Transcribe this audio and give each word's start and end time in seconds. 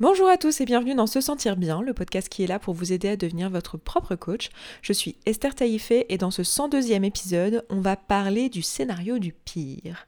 Bonjour 0.00 0.28
à 0.28 0.36
tous 0.36 0.60
et 0.60 0.64
bienvenue 0.64 0.94
dans 0.94 1.08
Se 1.08 1.20
Sentir 1.20 1.56
Bien, 1.56 1.82
le 1.82 1.92
podcast 1.92 2.28
qui 2.28 2.44
est 2.44 2.46
là 2.46 2.60
pour 2.60 2.72
vous 2.72 2.92
aider 2.92 3.08
à 3.08 3.16
devenir 3.16 3.50
votre 3.50 3.76
propre 3.76 4.14
coach. 4.14 4.48
Je 4.80 4.92
suis 4.92 5.16
Esther 5.26 5.56
Taïfé 5.56 6.06
et 6.08 6.18
dans 6.18 6.30
ce 6.30 6.42
102e 6.42 7.02
épisode, 7.02 7.66
on 7.68 7.80
va 7.80 7.96
parler 7.96 8.48
du 8.48 8.62
scénario 8.62 9.18
du 9.18 9.32
pire. 9.32 10.06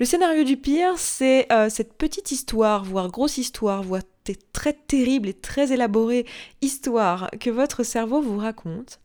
Le 0.00 0.06
scénario 0.06 0.42
du 0.42 0.56
pire, 0.56 0.96
c'est 0.96 1.52
euh, 1.52 1.68
cette 1.68 1.92
petite 1.98 2.32
histoire, 2.32 2.82
voire 2.82 3.10
grosse 3.10 3.36
histoire, 3.36 3.82
voire 3.82 4.00
très 4.54 4.72
terrible 4.72 5.28
et 5.28 5.34
très 5.34 5.70
élaborée 5.70 6.24
histoire 6.62 7.28
que 7.40 7.50
votre 7.50 7.82
cerveau 7.82 8.22
vous 8.22 8.38
raconte 8.38 9.00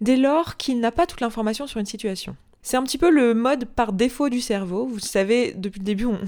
dès 0.00 0.16
lors 0.16 0.56
qu'il 0.56 0.80
n'a 0.80 0.90
pas 0.90 1.06
toute 1.06 1.20
l'information 1.20 1.68
sur 1.68 1.78
une 1.78 1.86
situation. 1.86 2.34
C'est 2.66 2.76
un 2.76 2.82
petit 2.82 2.98
peu 2.98 3.10
le 3.10 3.32
mode 3.32 3.64
par 3.64 3.92
défaut 3.92 4.28
du 4.28 4.40
cerveau. 4.40 4.88
Vous 4.88 4.98
savez, 4.98 5.52
depuis 5.52 5.78
le 5.78 5.84
début, 5.84 6.04
on, 6.06 6.18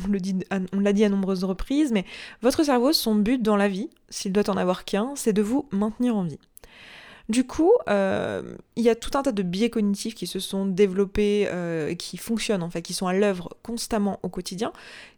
l'a 0.78 0.92
dit 0.92 1.04
à 1.04 1.08
nombreuses 1.08 1.42
reprises, 1.42 1.90
mais 1.90 2.04
votre 2.42 2.62
cerveau, 2.62 2.92
son 2.92 3.16
but 3.16 3.42
dans 3.42 3.56
la 3.56 3.66
vie, 3.66 3.90
s'il 4.08 4.32
doit 4.32 4.48
en 4.48 4.56
avoir 4.56 4.84
qu'un, 4.84 5.14
c'est 5.16 5.32
de 5.32 5.42
vous 5.42 5.66
maintenir 5.72 6.14
en 6.14 6.22
vie. 6.22 6.38
Du 7.28 7.44
coup, 7.44 7.72
euh, 7.88 8.54
il 8.76 8.84
y 8.84 8.88
a 8.88 8.94
tout 8.94 9.18
un 9.18 9.22
tas 9.22 9.32
de 9.32 9.42
biais 9.42 9.68
cognitifs 9.68 10.14
qui 10.14 10.28
se 10.28 10.38
sont 10.38 10.64
développés, 10.64 11.48
euh, 11.50 11.96
qui 11.96 12.16
fonctionnent 12.16 12.62
en 12.62 12.70
fait, 12.70 12.82
qui 12.82 12.94
sont 12.94 13.08
à 13.08 13.14
l'œuvre 13.14 13.56
constamment 13.64 14.20
au 14.22 14.28
quotidien, 14.28 14.72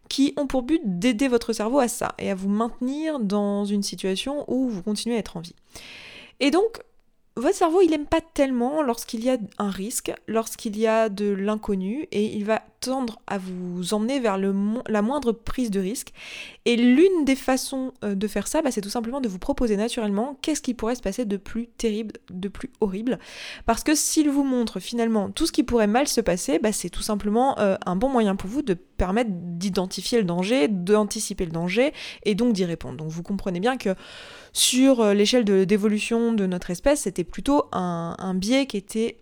qui 0.08 0.32
ont 0.38 0.46
pour 0.46 0.62
but 0.62 0.80
d'aider 0.86 1.28
votre 1.28 1.52
cerveau 1.52 1.80
à 1.80 1.88
ça 1.88 2.14
et 2.18 2.30
à 2.30 2.34
vous 2.34 2.48
maintenir 2.48 3.20
dans 3.20 3.66
une 3.66 3.82
situation 3.82 4.46
où 4.48 4.70
vous 4.70 4.82
continuez 4.82 5.16
à 5.16 5.18
être 5.18 5.36
en 5.36 5.40
vie. 5.40 5.54
Et 6.40 6.50
donc, 6.50 6.80
votre 7.36 7.56
cerveau, 7.56 7.80
il 7.80 7.90
n'aime 7.90 8.06
pas 8.06 8.20
tellement 8.20 8.82
lorsqu'il 8.82 9.24
y 9.24 9.30
a 9.30 9.38
un 9.58 9.70
risque, 9.70 10.12
lorsqu'il 10.26 10.76
y 10.76 10.86
a 10.86 11.08
de 11.08 11.30
l'inconnu, 11.30 12.08
et 12.12 12.24
il 12.36 12.44
va 12.44 12.62
tendre 12.80 13.20
à 13.26 13.38
vous 13.38 13.94
emmener 13.94 14.20
vers 14.20 14.38
la 14.38 15.02
moindre 15.02 15.32
prise 15.32 15.70
de 15.70 15.80
risque. 15.80 16.12
Et 16.64 16.76
l'une 16.76 17.24
des 17.24 17.36
façons 17.36 17.92
euh, 18.04 18.14
de 18.14 18.26
faire 18.26 18.48
ça, 18.48 18.62
bah, 18.62 18.70
c'est 18.70 18.80
tout 18.80 18.90
simplement 18.90 19.20
de 19.20 19.28
vous 19.28 19.38
proposer 19.38 19.76
naturellement 19.76 20.38
qu'est-ce 20.42 20.62
qui 20.62 20.74
pourrait 20.74 20.94
se 20.94 21.02
passer 21.02 21.24
de 21.24 21.36
plus 21.36 21.68
terrible, 21.68 22.14
de 22.30 22.48
plus 22.48 22.70
horrible. 22.80 23.18
Parce 23.66 23.84
que 23.84 23.94
s'il 23.94 24.30
vous 24.30 24.44
montre 24.44 24.80
finalement 24.80 25.30
tout 25.30 25.46
ce 25.46 25.52
qui 25.52 25.62
pourrait 25.62 25.86
mal 25.86 26.08
se 26.08 26.20
passer, 26.20 26.58
bah, 26.58 26.72
c'est 26.72 26.90
tout 26.90 27.02
simplement 27.02 27.58
euh, 27.58 27.76
un 27.86 27.96
bon 27.96 28.08
moyen 28.08 28.34
pour 28.36 28.48
vous 28.48 28.62
de 28.62 28.74
permettre 28.74 29.30
d'identifier 29.32 30.18
le 30.18 30.24
danger, 30.24 30.68
d'anticiper 30.68 31.44
le 31.44 31.52
danger, 31.52 31.92
et 32.24 32.34
donc 32.34 32.54
d'y 32.54 32.64
répondre. 32.64 32.96
Donc 32.96 33.08
vous 33.08 33.22
comprenez 33.22 33.60
bien 33.60 33.76
que 33.76 33.94
sur 34.52 35.00
euh, 35.00 35.14
l'échelle 35.14 35.44
d'évolution 35.44 36.32
de, 36.32 36.46
notre 36.46 36.70
espèce, 36.70 37.02
c'était 37.02 37.24
plutôt 37.24 37.66
un, 37.72 38.34
biais 38.34 38.66
qui 38.66 38.76
était 38.76 39.18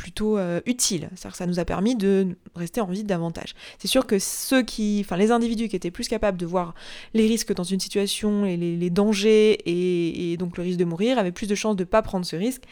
plutôt 0.00 0.38
euh, 0.38 0.60
utile. 0.64 1.10
C'est-à-dire 1.14 1.32
que 1.32 1.36
ça 1.36 1.46
nous 1.46 1.58
a 1.58 1.66
permis 1.66 1.94
de 1.94 2.28
rester 2.54 2.80
en 2.80 2.86
vie 2.86 3.04
davantage. 3.04 3.54
C'est 3.78 3.86
sûr 3.86 4.06
que 4.06 4.18
ceux 4.18 4.62
qui, 4.62 5.02
enfin 5.04 5.18
les 5.18 5.30
individus 5.30 5.68
qui 5.68 5.76
étaient 5.76 5.90
plus 5.90 6.08
capables 6.08 6.38
de 6.38 6.46
voir 6.46 6.74
les 7.12 7.26
risques 7.26 7.52
dans 7.52 7.64
une 7.64 7.80
situation 7.80 8.46
et 8.46 8.56
les, 8.56 8.90
dangers 8.90 9.58
et, 9.66 10.36
donc 10.38 10.56
le 10.56 10.62
risque 10.62 10.78
de 10.78 10.86
mourir 10.86 11.18
avaient 11.18 11.32
plus 11.32 11.46
de 11.46 11.54
chances 11.54 11.76
de 11.76 11.82
ne 11.82 11.88
pas 11.88 12.00
prendre 12.00 12.24
ce 12.24 12.34
risque 12.34 12.62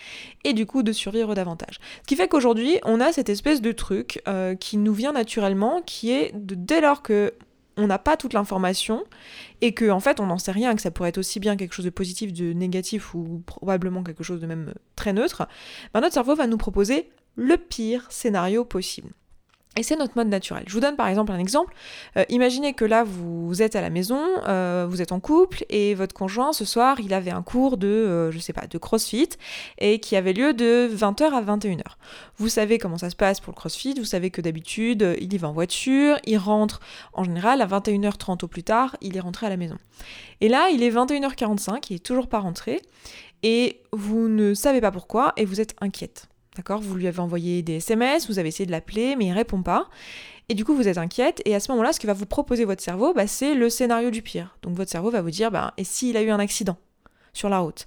et 0.45 0.55
du 0.55 0.65
coup 0.65 0.83
de 0.83 0.91
survivre 0.93 1.34
davantage. 1.34 1.81
Ce 2.03 2.06
qui 2.06 2.17
fait 2.17 2.29
qu'aujourd'hui 2.29 2.79
on 2.84 2.99
a 2.99 3.12
cette 3.12 3.29
espèce 3.29 3.61
de 3.61 3.73
truc 3.73 4.23
qui 4.59 4.79
nous 4.79 4.95
vient 4.95 5.12
naturellement, 5.12 5.83
qui 5.84 6.11
est 6.11 6.33
dès 6.34 6.81
lors 6.81 7.03
que 7.03 7.34
on 7.79 7.87
n'a 7.87 7.99
pas 7.99 8.17
toute 8.17 8.33
l'information 8.33 9.05
et 9.61 9.73
que 9.73 9.89
en 9.91 10.01
fait 10.01 10.19
on 10.21 10.27
n'en 10.27 10.39
sait 10.39 10.53
rien, 10.53 10.75
que 10.75 10.83
ça 10.83 10.91
pourrait 10.91 11.11
être 11.11 11.19
aussi 11.19 11.41
bien 11.41 11.56
quelque 11.56 11.73
chose 11.73 11.84
de 11.84 11.91
positif, 11.91 12.33
de 12.33 12.53
négatif 12.53 13.15
ou 13.15 13.43
probablement 13.47 14.03
quelque 14.03 14.25
chose 14.25 14.41
de 14.41 14.47
même 14.47 14.75
très 14.97 15.12
neutre, 15.12 15.47
ben 15.95 16.01
notre 16.01 16.15
cerveau 16.15 16.34
va 16.34 16.47
nous 16.47 16.59
proposer 16.59 17.09
le 17.39 17.56
pire 17.56 18.05
scénario 18.11 18.64
possible. 18.64 19.11
Et 19.77 19.84
c'est 19.84 19.94
notre 19.94 20.17
mode 20.17 20.27
naturel. 20.27 20.64
Je 20.67 20.72
vous 20.72 20.81
donne 20.81 20.97
par 20.97 21.06
exemple 21.06 21.31
un 21.31 21.39
exemple. 21.39 21.72
Euh, 22.17 22.25
imaginez 22.31 22.75
que 22.75 22.84
là, 22.84 23.05
vous 23.05 23.62
êtes 23.62 23.77
à 23.77 23.81
la 23.81 23.91
maison, 23.91 24.20
euh, 24.48 24.89
vous 24.91 25.00
êtes 25.00 25.12
en 25.12 25.20
couple, 25.20 25.64
et 25.69 25.94
votre 25.94 26.14
conjoint, 26.14 26.53
ce 26.53 26.64
soir, 26.64 26.98
il 26.98 27.14
avait 27.14 27.31
un 27.31 27.42
cours 27.42 27.77
de, 27.77 27.86
euh, 27.86 28.33
je 28.33 28.41
sais 28.41 28.53
pas, 28.53 28.66
de 28.66 28.77
crossfit, 28.77 29.28
et 29.78 30.00
qui 30.00 30.16
avait 30.16 30.33
lieu 30.33 30.53
de 30.53 30.91
20h 30.92 31.33
à 31.33 31.42
21h. 31.42 31.97
Vous 32.39 32.48
savez 32.48 32.78
comment 32.78 32.98
ça 32.98 33.09
se 33.09 33.15
passe 33.15 33.38
pour 33.38 33.53
le 33.53 33.56
crossfit, 33.56 33.94
vous 33.94 34.04
savez 34.04 34.31
que 34.31 34.41
d'habitude, 34.41 35.16
il 35.21 35.32
y 35.32 35.38
va 35.38 35.48
en 35.48 35.53
voiture, 35.53 36.19
il 36.25 36.38
rentre 36.38 36.81
en 37.12 37.22
général 37.22 37.62
à 37.62 37.66
21h30 37.66 38.44
au 38.44 38.48
plus 38.48 38.65
tard, 38.65 38.97
il 39.00 39.16
est 39.16 39.21
rentré 39.21 39.47
à 39.47 39.50
la 39.50 39.56
maison. 39.56 39.77
Et 40.41 40.48
là, 40.48 40.71
il 40.71 40.82
est 40.82 40.91
21h45, 40.91 41.87
il 41.91 41.97
est 41.97 42.04
toujours 42.04 42.27
pas 42.27 42.41
rentré, 42.41 42.82
et 43.44 43.81
vous 43.93 44.28
ne 44.28 44.54
savez 44.54 44.81
pas 44.81 44.91
pourquoi, 44.91 45.34
et 45.37 45.44
vous 45.44 45.60
êtes 45.60 45.77
inquiète. 45.81 46.28
D'accord 46.59 46.81
Vous 46.81 46.97
lui 46.97 47.07
avez 47.07 47.21
envoyé 47.21 47.63
des 47.63 47.77
SMS, 47.77 48.29
vous 48.29 48.41
avez 48.41 48.49
essayé 48.49 48.67
de 48.67 48.73
l'appeler, 48.73 49.15
mais 49.15 49.27
il 49.27 49.33
répond 49.33 49.63
pas. 49.63 49.89
Et 50.49 50.55
du 50.55 50.65
coup, 50.65 50.75
vous 50.75 50.89
êtes 50.89 50.99
inquiète. 50.99 51.41
Et 51.45 51.55
à 51.55 51.61
ce 51.61 51.71
moment-là, 51.71 51.93
ce 51.93 52.01
que 52.01 52.09
va 52.09 52.15
vous 52.15 52.27
proposer 52.27 52.65
votre 52.65 52.83
cerveau, 52.83 53.15
bah, 53.15 53.29
c'est 53.29 53.55
le 53.55 53.71
scénario 53.71 54.11
du 54.11 54.23
pire. 54.23 54.57
Donc 54.63 54.75
votre 54.75 54.91
cerveau 54.91 55.09
va 55.09 55.23
vous 55.23 55.31
dire, 55.31 55.53
bah, 55.53 55.73
et 55.77 55.85
s'il 55.85 56.17
a 56.17 56.23
eu 56.23 56.31
un 56.31 56.41
accident 56.41 56.77
sur 57.33 57.49
la 57.49 57.61
route? 57.61 57.87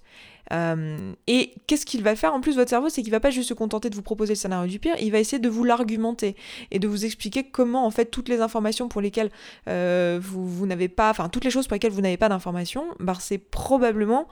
Euh, 0.53 1.13
et 1.27 1.53
qu'est-ce 1.67 1.85
qu'il 1.85 2.01
va 2.01 2.15
faire? 2.15 2.33
En 2.33 2.39
plus 2.39 2.55
votre 2.55 2.69
cerveau, 2.69 2.87
c'est 2.87 3.01
qu'il 3.01 3.11
va 3.11 3.19
pas 3.19 3.29
juste 3.29 3.49
se 3.49 3.53
contenter 3.53 3.89
de 3.89 3.95
vous 3.95 4.01
proposer 4.01 4.33
le 4.33 4.37
scénario 4.37 4.69
du 4.69 4.79
pire, 4.79 4.95
il 4.99 5.11
va 5.11 5.19
essayer 5.19 5.39
de 5.39 5.49
vous 5.49 5.63
l'argumenter 5.63 6.35
et 6.71 6.79
de 6.79 6.87
vous 6.87 7.05
expliquer 7.05 7.43
comment 7.43 7.85
en 7.85 7.91
fait 7.91 8.05
toutes 8.05 8.27
les 8.27 8.41
informations 8.41 8.89
pour 8.89 9.01
lesquelles 9.01 9.31
euh, 9.69 10.19
vous, 10.21 10.47
vous 10.47 10.65
n'avez 10.65 10.89
pas, 10.89 11.09
enfin 11.09 11.29
toutes 11.29 11.45
les 11.45 11.51
choses 11.51 11.67
pour 11.67 11.75
lesquelles 11.75 11.91
vous 11.91 12.01
n'avez 12.01 12.17
pas 12.17 12.27
d'informations, 12.27 12.85
bah, 12.99 13.15
c'est 13.19 13.37
probablement 13.37 14.27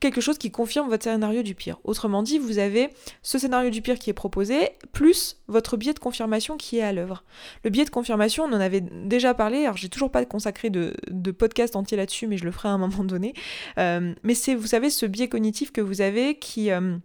quelque 0.00 0.20
chose 0.20 0.38
qui 0.38 0.50
confirme 0.50 0.88
votre 0.88 1.04
scénario 1.04 1.42
du 1.42 1.54
pire. 1.54 1.78
Autrement 1.84 2.22
dit, 2.22 2.38
vous 2.38 2.58
avez 2.58 2.90
ce 3.22 3.38
scénario 3.38 3.70
du 3.70 3.82
pire 3.82 3.98
qui 3.98 4.10
est 4.10 4.14
proposé, 4.14 4.70
plus 4.92 5.38
votre 5.48 5.76
biais 5.76 5.94
de 5.94 5.98
confirmation 5.98 6.56
qui 6.56 6.78
est 6.78 6.82
à 6.82 6.92
l'œuvre. 6.92 7.24
Le 7.64 7.70
biais 7.70 7.84
de 7.84 7.90
confirmation, 7.90 8.44
on 8.44 8.52
en 8.52 8.60
avait 8.60 8.80
déjà 8.80 9.34
parlé, 9.34 9.64
alors 9.64 9.76
j'ai 9.76 9.88
toujours 9.88 10.10
pas 10.10 10.24
consacré 10.24 10.70
de, 10.70 10.94
podcast 11.32 11.76
entier 11.76 11.96
là-dessus, 11.96 12.26
mais 12.26 12.36
je 12.36 12.44
le 12.44 12.50
ferai 12.50 12.68
à 12.68 12.72
un 12.72 12.78
moment 12.84 13.04
donné. 13.04 13.34
Euh, 13.78 14.14
mais 14.22 14.34
c'est, 14.34 14.54
vous 14.54 14.68
savez, 14.68 14.90
ce 14.90 15.06
biais 15.06 15.28
cognitif 15.28 15.72
que 15.72 15.80
vous 15.80 16.00
avez 16.00 16.38
qui, 16.38 16.70
euh, 16.70 16.96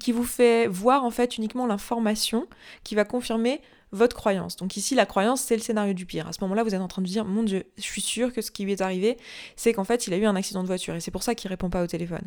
qui 0.00 0.12
vous 0.12 0.24
fait 0.24 0.66
voir 0.66 1.04
en 1.04 1.10
fait 1.10 1.36
uniquement 1.36 1.66
l'information 1.66 2.46
qui 2.84 2.94
va 2.94 3.04
confirmer 3.04 3.60
votre 3.92 4.16
croyance. 4.16 4.56
Donc 4.56 4.76
ici, 4.76 4.94
la 4.94 5.06
croyance, 5.06 5.42
c'est 5.42 5.56
le 5.56 5.62
scénario 5.62 5.92
du 5.92 6.06
pire. 6.06 6.26
À 6.26 6.32
ce 6.32 6.40
moment-là, 6.42 6.64
vous 6.64 6.74
êtes 6.74 6.80
en 6.80 6.88
train 6.88 7.02
de 7.02 7.06
dire, 7.06 7.24
mon 7.24 7.42
Dieu, 7.42 7.64
je 7.76 7.82
suis 7.82 8.00
sûr 8.00 8.32
que 8.32 8.40
ce 8.40 8.50
qui 8.50 8.64
lui 8.64 8.72
est 8.72 8.80
arrivé, 8.80 9.18
c'est 9.54 9.74
qu'en 9.74 9.84
fait, 9.84 10.06
il 10.06 10.14
a 10.14 10.16
eu 10.16 10.24
un 10.24 10.34
accident 10.34 10.62
de 10.62 10.66
voiture 10.66 10.94
et 10.94 11.00
c'est 11.00 11.10
pour 11.10 11.22
ça 11.22 11.34
qu'il 11.34 11.48
répond 11.48 11.70
pas 11.70 11.82
au 11.82 11.86
téléphone. 11.86 12.24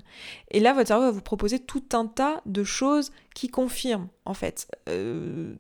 Et 0.52 0.60
là, 0.60 0.74
votre 0.74 0.88
cerveau 0.88 1.06
va 1.06 1.12
vous 1.12 1.22
proposer 1.22 1.60
tout 1.60 1.84
un 1.94 2.06
tas 2.06 2.42
de 2.46 2.64
choses 2.64 3.12
qui 3.34 3.50
confirment, 3.50 4.08
en 4.24 4.34
fait. 4.34 4.68
Euh, 4.88 5.54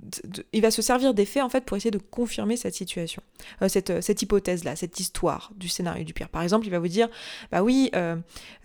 il 0.53 0.61
va 0.61 0.71
se 0.71 0.81
servir 0.81 1.13
des 1.13 1.25
faits, 1.25 1.43
en 1.43 1.49
fait, 1.49 1.65
pour 1.65 1.75
essayer 1.75 1.91
de 1.91 1.97
confirmer 1.97 2.55
cette 2.55 2.73
situation, 2.73 3.21
euh, 3.61 3.67
cette, 3.67 3.89
euh, 3.89 4.01
cette 4.01 4.21
hypothèse-là, 4.21 4.77
cette 4.77 4.97
histoire 4.99 5.51
du 5.57 5.67
scénario 5.67 6.05
du 6.05 6.13
pire. 6.13 6.29
Par 6.29 6.41
exemple, 6.41 6.65
il 6.65 6.69
va 6.69 6.79
vous 6.79 6.87
dire, 6.87 7.09
bah 7.51 7.63
oui, 7.63 7.91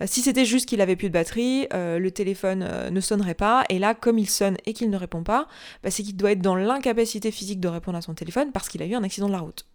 si 0.05 0.21
c'était 0.21 0.45
juste 0.45 0.67
qu'il 0.67 0.79
avait 0.79 0.95
plus 0.95 1.09
de 1.09 1.13
batterie, 1.13 1.67
le 1.71 2.09
téléphone 2.09 2.89
ne 2.89 3.01
sonnerait 3.01 3.33
pas, 3.33 3.65
et 3.69 3.79
là, 3.79 3.93
comme 3.93 4.17
il 4.17 4.29
sonne 4.29 4.55
et 4.65 4.73
qu'il 4.73 4.89
ne 4.89 4.97
répond 4.97 5.23
pas, 5.23 5.47
bah, 5.83 5.91
c'est 5.91 6.03
qu'il 6.03 6.15
doit 6.15 6.31
être 6.31 6.41
dans 6.41 6.55
l'incapacité 6.55 7.30
physique 7.31 7.59
de 7.59 7.67
répondre 7.67 7.97
à 7.97 8.01
son 8.01 8.13
téléphone 8.13 8.51
parce 8.51 8.69
qu'il 8.69 8.81
a 8.81 8.85
eu 8.85 8.95
un 8.95 9.03
accident 9.03 9.27
de 9.27 9.33
la 9.33 9.39
route. 9.39 9.65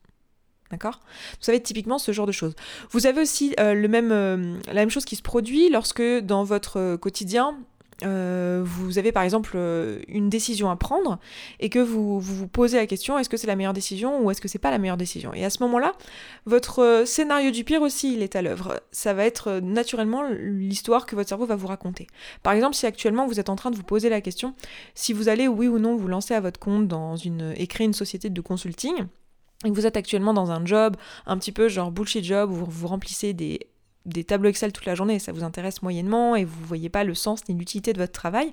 D'accord? 0.71 1.00
Vous 1.39 1.44
savez, 1.44 1.62
typiquement 1.62 1.99
ce 1.99 2.11
genre 2.12 2.27
de 2.27 2.33
choses. 2.33 2.55
Vous 2.91 3.06
avez 3.06 3.22
aussi 3.22 3.55
euh, 3.61 3.75
euh, 3.75 4.59
la 4.67 4.75
même 4.75 4.91
chose 4.91 5.05
qui 5.05 5.15
se 5.15 5.22
produit 5.22 5.71
lorsque 5.71 6.03
dans 6.03 6.43
votre 6.43 6.97
quotidien, 6.97 7.56
euh, 8.05 8.62
vous 8.65 8.99
avez 8.99 9.11
par 9.11 9.23
exemple 9.23 9.57
une 10.09 10.29
décision 10.29 10.71
à 10.71 10.77
prendre 10.77 11.19
et 11.61 11.71
que 11.71 11.79
vous 11.79 12.21
vous, 12.21 12.47
posez 12.47 12.77
la 12.77 12.87
question 12.87 13.19
est-ce 13.19 13.29
que 13.29 13.37
c'est 13.37 13.47
la 13.47 13.57
meilleure 13.57 13.73
décision 13.73 14.23
ou 14.23 14.31
est-ce 14.31 14.41
que 14.41 14.49
c'est 14.49 14.59
pas 14.59 14.71
la 14.71 14.79
meilleure 14.79 14.97
décision? 14.97 15.33
Et 15.33 15.45
à 15.45 15.51
ce 15.51 15.62
moment-là, 15.62 15.93
votre 16.45 17.05
scénario 17.07 17.51
du 17.51 17.65
pire 17.65 17.83
aussi, 17.83 18.15
il 18.15 18.23
est 18.23 18.37
à 18.37 18.43
l'œuvre. 18.43 18.81
Ça 18.93 19.15
va 19.15 19.25
être 19.25 19.61
naturellement 19.61 20.25
l'histoire 20.29 21.07
que 21.07 21.17
votre 21.17 21.29
cerveau 21.29 21.47
va 21.47 21.57
vous 21.57 21.69
raconter. 21.69 22.07
Par 22.43 22.53
exemple, 22.53 22.75
si 22.75 22.87
actuellement 22.87 23.27
vous 23.27 23.41
êtes 23.41 23.49
en 23.49 23.57
train 23.57 23.71
de 23.71 23.77
vous 23.77 23.83
poser 23.83 24.09
la 24.09 24.21
question 24.21 24.55
si 24.95 25.13
vous 25.13 25.28
allez 25.28 25.49
oui 25.49 25.69
ou 25.69 25.78
non 25.78 25.97
vous 25.97 26.09
lancer 26.09 26.34
à 26.34 26.41
votre 26.41 26.61
compte 26.61 26.89
dans 26.89 27.17
une 27.17 27.55
et 27.57 27.67
créer 27.67 27.87
une 27.87 27.93
société 27.93 28.31
de 28.31 28.41
consulting, 28.41 29.07
et 29.65 29.71
que 29.71 29.75
vous 29.75 29.87
êtes 29.87 29.97
actuellement 29.97 30.34
dans 30.34 30.51
un 30.51 30.65
job 30.67 30.97
un 31.25 31.39
petit 31.39 31.53
peu 31.53 31.69
genre 31.69 31.91
bullshit 31.91 32.25
job 32.25 32.51
où 32.51 32.67
vous 32.69 32.89
remplissez 32.89 33.33
des, 33.33 33.61
des 34.06 34.25
tableaux 34.25 34.48
Excel 34.48 34.72
toute 34.72 34.86
la 34.86 34.95
journée, 34.95 35.19
ça 35.19 35.33
vous 35.33 35.45
intéresse 35.45 35.83
moyennement 35.83 36.36
et 36.36 36.45
vous 36.45 36.60
ne 36.60 36.66
voyez 36.66 36.89
pas 36.89 37.04
le 37.04 37.15
sens 37.15 37.47
ni 37.48 37.54
l'utilité 37.54 37.92
de 37.92 37.98
votre 37.98 38.13
travail. 38.13 38.53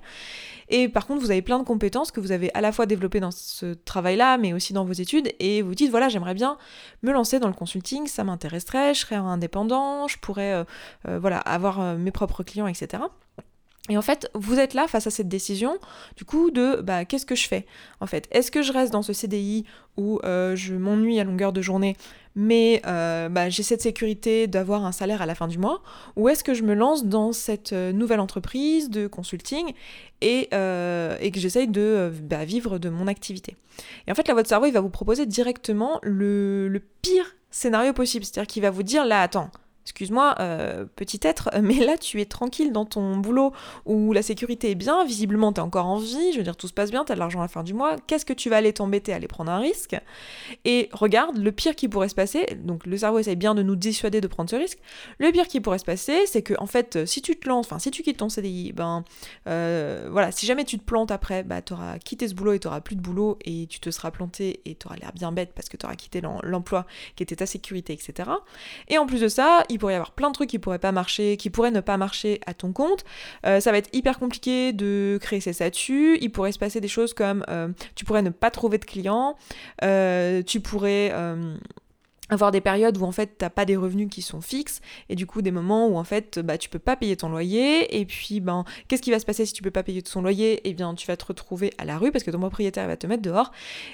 Et 0.68 0.88
par 0.88 1.06
contre, 1.06 1.20
vous 1.20 1.30
avez 1.30 1.42
plein 1.42 1.58
de 1.58 1.64
compétences 1.64 2.10
que 2.10 2.20
vous 2.20 2.32
avez 2.32 2.50
à 2.54 2.60
la 2.60 2.72
fois 2.72 2.86
développées 2.86 3.20
dans 3.20 3.30
ce 3.30 3.74
travail-là, 3.74 4.38
mais 4.38 4.52
aussi 4.52 4.72
dans 4.72 4.84
vos 4.84 4.92
études, 4.92 5.32
et 5.38 5.62
vous 5.62 5.74
dites, 5.74 5.90
voilà, 5.90 6.08
j'aimerais 6.08 6.34
bien 6.34 6.58
me 7.02 7.12
lancer 7.12 7.38
dans 7.38 7.48
le 7.48 7.54
consulting, 7.54 8.06
ça 8.06 8.24
m'intéresserait, 8.24 8.94
je 8.94 9.00
serais 9.00 9.16
indépendant, 9.16 10.08
je 10.08 10.18
pourrais 10.18 10.52
euh, 10.52 10.64
euh, 11.08 11.18
voilà, 11.18 11.38
avoir 11.38 11.80
euh, 11.80 11.96
mes 11.96 12.10
propres 12.10 12.42
clients, 12.42 12.66
etc. 12.66 13.04
Et 13.90 13.98
en 13.98 14.02
fait, 14.02 14.30
vous 14.34 14.58
êtes 14.58 14.72
là 14.72 14.88
face 14.88 15.06
à 15.06 15.10
cette 15.10 15.28
décision, 15.28 15.78
du 16.16 16.24
coup, 16.24 16.50
de 16.50 16.80
bah, 16.80 17.04
qu'est-ce 17.04 17.26
que 17.26 17.34
je 17.34 17.46
fais 17.46 17.66
En 18.00 18.06
fait, 18.06 18.26
est-ce 18.30 18.50
que 18.50 18.62
je 18.62 18.72
reste 18.72 18.92
dans 18.92 19.02
ce 19.02 19.12
CDI 19.12 19.66
où 19.98 20.20
euh, 20.24 20.56
je 20.56 20.74
m'ennuie 20.74 21.20
à 21.20 21.24
longueur 21.24 21.52
de 21.52 21.60
journée, 21.60 21.94
mais 22.34 22.80
euh, 22.86 23.28
bah, 23.28 23.50
j'ai 23.50 23.62
cette 23.62 23.82
sécurité 23.82 24.46
d'avoir 24.46 24.86
un 24.86 24.92
salaire 24.92 25.20
à 25.20 25.26
la 25.26 25.34
fin 25.34 25.48
du 25.48 25.58
mois? 25.58 25.82
Ou 26.16 26.30
est-ce 26.30 26.42
que 26.42 26.54
je 26.54 26.62
me 26.62 26.72
lance 26.72 27.04
dans 27.04 27.32
cette 27.32 27.74
euh, 27.74 27.92
nouvelle 27.92 28.20
entreprise 28.20 28.88
de 28.88 29.06
consulting 29.06 29.74
et, 30.22 30.44
et 30.44 31.30
que 31.30 31.38
j'essaye 31.38 31.68
de 31.68 32.10
bah, 32.22 32.46
vivre 32.46 32.78
de 32.78 32.88
mon 32.88 33.06
activité? 33.06 33.54
Et 34.06 34.12
en 34.12 34.14
fait, 34.14 34.26
là, 34.26 34.32
votre 34.32 34.48
cerveau, 34.48 34.64
il 34.64 34.72
va 34.72 34.80
vous 34.80 34.88
proposer 34.88 35.26
directement 35.26 36.00
le, 36.02 36.68
le 36.68 36.80
pire 37.02 37.36
scénario 37.50 37.92
possible. 37.92 38.24
C'est-à-dire 38.24 38.46
qu'il 38.46 38.62
va 38.62 38.70
vous 38.70 38.82
dire, 38.82 39.04
là, 39.04 39.20
attends, 39.20 39.50
excuse-moi, 39.84 40.34
euh, 40.40 40.86
petit 40.96 41.20
être, 41.22 41.50
mais 41.62 41.76
là 41.76 41.96
tu 41.98 42.20
es 42.20 42.24
tranquille 42.24 42.72
dans 42.72 42.84
ton 42.84 43.16
boulot 43.16 43.52
où 43.84 44.12
la 44.12 44.22
sécurité 44.22 44.70
est 44.70 44.74
bien, 44.74 45.04
visiblement 45.04 45.52
tu 45.52 45.60
es 45.60 45.62
encore 45.62 45.86
en 45.86 45.98
vie, 45.98 46.32
je 46.32 46.38
veux 46.38 46.42
dire 46.42 46.56
tout 46.56 46.68
se 46.68 46.72
passe 46.72 46.90
bien, 46.90 47.04
tu 47.04 47.12
as 47.12 47.14
de 47.14 47.20
l'argent 47.20 47.40
à 47.40 47.42
la 47.42 47.48
fin 47.48 47.62
du 47.62 47.74
mois, 47.74 47.96
qu'est-ce 48.06 48.24
que 48.24 48.32
tu 48.32 48.50
vas 48.50 48.56
aller 48.56 48.72
t'embêter 48.72 49.12
aller 49.12 49.28
prendre 49.28 49.50
un 49.50 49.58
risque? 49.58 49.96
Et 50.64 50.88
regarde, 50.92 51.36
le 51.36 51.52
pire 51.52 51.76
qui 51.76 51.88
pourrait 51.88 52.08
se 52.08 52.14
passer, 52.14 52.46
donc 52.64 52.86
le 52.86 52.96
cerveau 52.96 53.18
essaye 53.18 53.36
bien 53.36 53.54
de 53.54 53.62
nous 53.62 53.76
dissuader 53.76 54.20
de 54.20 54.26
prendre 54.26 54.50
ce 54.50 54.56
risque, 54.56 54.78
le 55.18 55.30
pire 55.32 55.48
qui 55.48 55.60
pourrait 55.60 55.78
se 55.78 55.84
passer, 55.84 56.26
c'est 56.26 56.42
que 56.42 56.54
en 56.58 56.66
fait, 56.66 57.04
si 57.06 57.22
tu 57.22 57.36
te 57.36 57.48
lances, 57.48 57.66
enfin 57.66 57.78
si 57.78 57.90
tu 57.90 58.02
quittes 58.02 58.18
ton 58.18 58.28
CDI, 58.28 58.72
ben 58.72 59.04
euh, 59.46 60.08
voilà, 60.10 60.32
si 60.32 60.46
jamais 60.46 60.64
tu 60.64 60.78
te 60.78 60.84
plantes 60.84 61.10
après, 61.10 61.42
bah 61.42 61.62
tu 61.62 61.72
auras 61.74 61.98
quitté 61.98 62.28
ce 62.28 62.34
boulot 62.34 62.54
et 62.54 62.58
tu 62.58 62.68
auras 62.68 62.80
plus 62.80 62.96
de 62.96 63.00
boulot 63.00 63.38
et 63.44 63.66
tu 63.66 63.80
te 63.80 63.90
seras 63.90 64.10
planté 64.10 64.60
et 64.64 64.74
tu 64.74 64.86
auras 64.86 64.96
l'air 64.96 65.12
bien 65.12 65.32
bête 65.32 65.52
parce 65.54 65.68
que 65.68 65.76
tu 65.76 65.86
auras 65.86 65.96
quitté 65.96 66.22
l'emploi 66.42 66.86
qui 67.16 67.22
était 67.22 67.36
ta 67.36 67.46
sécurité, 67.46 67.92
etc. 67.92 68.30
Et 68.88 68.98
en 68.98 69.06
plus 69.06 69.20
de 69.20 69.28
ça, 69.28 69.64
il 69.74 69.78
pourrait 69.78 69.92
y 69.92 69.96
avoir 69.96 70.12
plein 70.12 70.28
de 70.28 70.34
trucs 70.34 70.50
qui 70.50 70.58
pourraient 70.58 70.78
pas 70.78 70.92
marcher, 70.92 71.36
qui 71.36 71.50
pourraient 71.50 71.70
ne 71.70 71.80
pas 71.80 71.96
marcher 71.96 72.40
à 72.46 72.54
ton 72.54 72.72
compte. 72.72 73.04
Euh, 73.46 73.60
ça 73.60 73.72
va 73.72 73.78
être 73.78 73.90
hyper 73.92 74.18
compliqué 74.18 74.72
de 74.72 75.18
créer 75.20 75.40
ses 75.40 75.52
statuts. 75.52 76.18
Il 76.20 76.30
pourrait 76.30 76.52
se 76.52 76.58
passer 76.58 76.80
des 76.80 76.88
choses 76.88 77.12
comme 77.12 77.44
euh, 77.48 77.68
tu 77.94 78.04
pourrais 78.04 78.22
ne 78.22 78.30
pas 78.30 78.50
trouver 78.50 78.78
de 78.78 78.84
clients, 78.84 79.36
euh, 79.82 80.42
tu 80.42 80.60
pourrais 80.60 81.12
avoir 82.30 82.50
des 82.50 82.62
périodes 82.62 82.96
où 82.96 83.04
en 83.04 83.12
fait 83.12 83.36
t'as 83.36 83.50
pas 83.50 83.66
des 83.66 83.76
revenus 83.76 84.08
qui 84.10 84.22
sont 84.22 84.40
fixes 84.40 84.80
et 85.10 85.14
du 85.14 85.26
coup 85.26 85.42
des 85.42 85.50
moments 85.50 85.88
où 85.88 85.98
en 85.98 86.04
fait 86.04 86.38
bah 86.38 86.56
tu 86.56 86.70
peux 86.70 86.78
pas 86.78 86.96
payer 86.96 87.16
ton 87.16 87.28
loyer 87.28 87.98
et 88.00 88.06
puis 88.06 88.40
ben 88.40 88.64
qu'est-ce 88.88 89.02
qui 89.02 89.10
va 89.10 89.18
se 89.18 89.26
passer 89.26 89.44
si 89.44 89.52
tu 89.52 89.62
peux 89.62 89.70
pas 89.70 89.82
payer 89.82 90.00
ton 90.00 90.22
loyer? 90.22 90.54
Et 90.54 90.70
eh 90.70 90.74
bien 90.74 90.94
tu 90.94 91.06
vas 91.06 91.18
te 91.18 91.26
retrouver 91.26 91.72
à 91.76 91.84
la 91.84 91.98
rue 91.98 92.12
parce 92.12 92.24
que 92.24 92.30
ton 92.30 92.40
propriétaire 92.40 92.86
va 92.86 92.96
te 92.96 93.06
mettre 93.06 93.22
dehors 93.22 93.52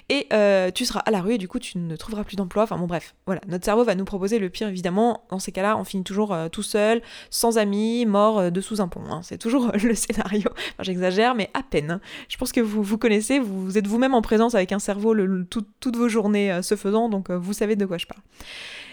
et 0.09 0.29
euh, 0.33 0.71
tu 0.71 0.85
seras 0.85 1.01
à 1.01 1.11
la 1.11 1.21
rue 1.21 1.35
et 1.35 1.39
du 1.39 1.49
coup 1.49 1.59
tu 1.59 1.79
ne 1.79 1.97
trouveras 1.97 2.23
plus 2.23 2.37
d'emploi. 2.37 2.63
Enfin 2.63 2.79
bon 2.79 2.87
bref 2.87 3.15
voilà. 3.27 3.41
Notre 3.49 3.65
cerveau 3.65 3.83
va 3.83 3.97
nous 3.97 4.05
proposer 4.05 4.39
le 4.39 4.49
pire. 4.49 4.69
Évidemment 4.69 5.25
dans 5.31 5.41
ces 5.41 5.51
cas-là 5.51 5.77
on 5.77 5.85
finit 5.85 6.05
toujours 6.05 6.33
euh, 6.33 6.49
tout 6.49 6.63
seul 6.63 7.03
sans 7.31 7.59
amis 7.59 8.07
mort 8.07 8.39
euh, 8.39 8.51
de 8.51 8.61
sous 8.61 8.81
un 8.81 8.87
pont 8.87 9.03
hein. 9.11 9.23
c'est 9.25 9.39
toujours 9.39 9.73
le 9.83 9.95
scénario. 9.95 10.51
J'exagère 10.79 11.35
mais 11.35 11.51
à 11.55 11.65
peine. 11.65 12.01
Je 12.29 12.37
pense 12.37 12.53
que 12.53 12.61
vous 12.61 12.85
vous 12.85 12.99
connaissez 12.99 13.41
vous, 13.41 13.77
êtes 13.77 13.89
vous-même 13.89 14.15
en 14.15 14.23
présence 14.23 14.55
avec 14.55 14.71
un 14.71 14.79
cerveau 14.79 15.17
toutes 15.51 15.97
vos 15.97 16.09
journées 16.09 16.63
se 16.63 16.77
faisant 16.77 17.09
donc 17.09 17.31
vous 17.31 17.53
savez 17.53 17.75
de 17.75 17.87
quoi 17.87 17.99
je 17.99 18.07
parle 18.07 18.20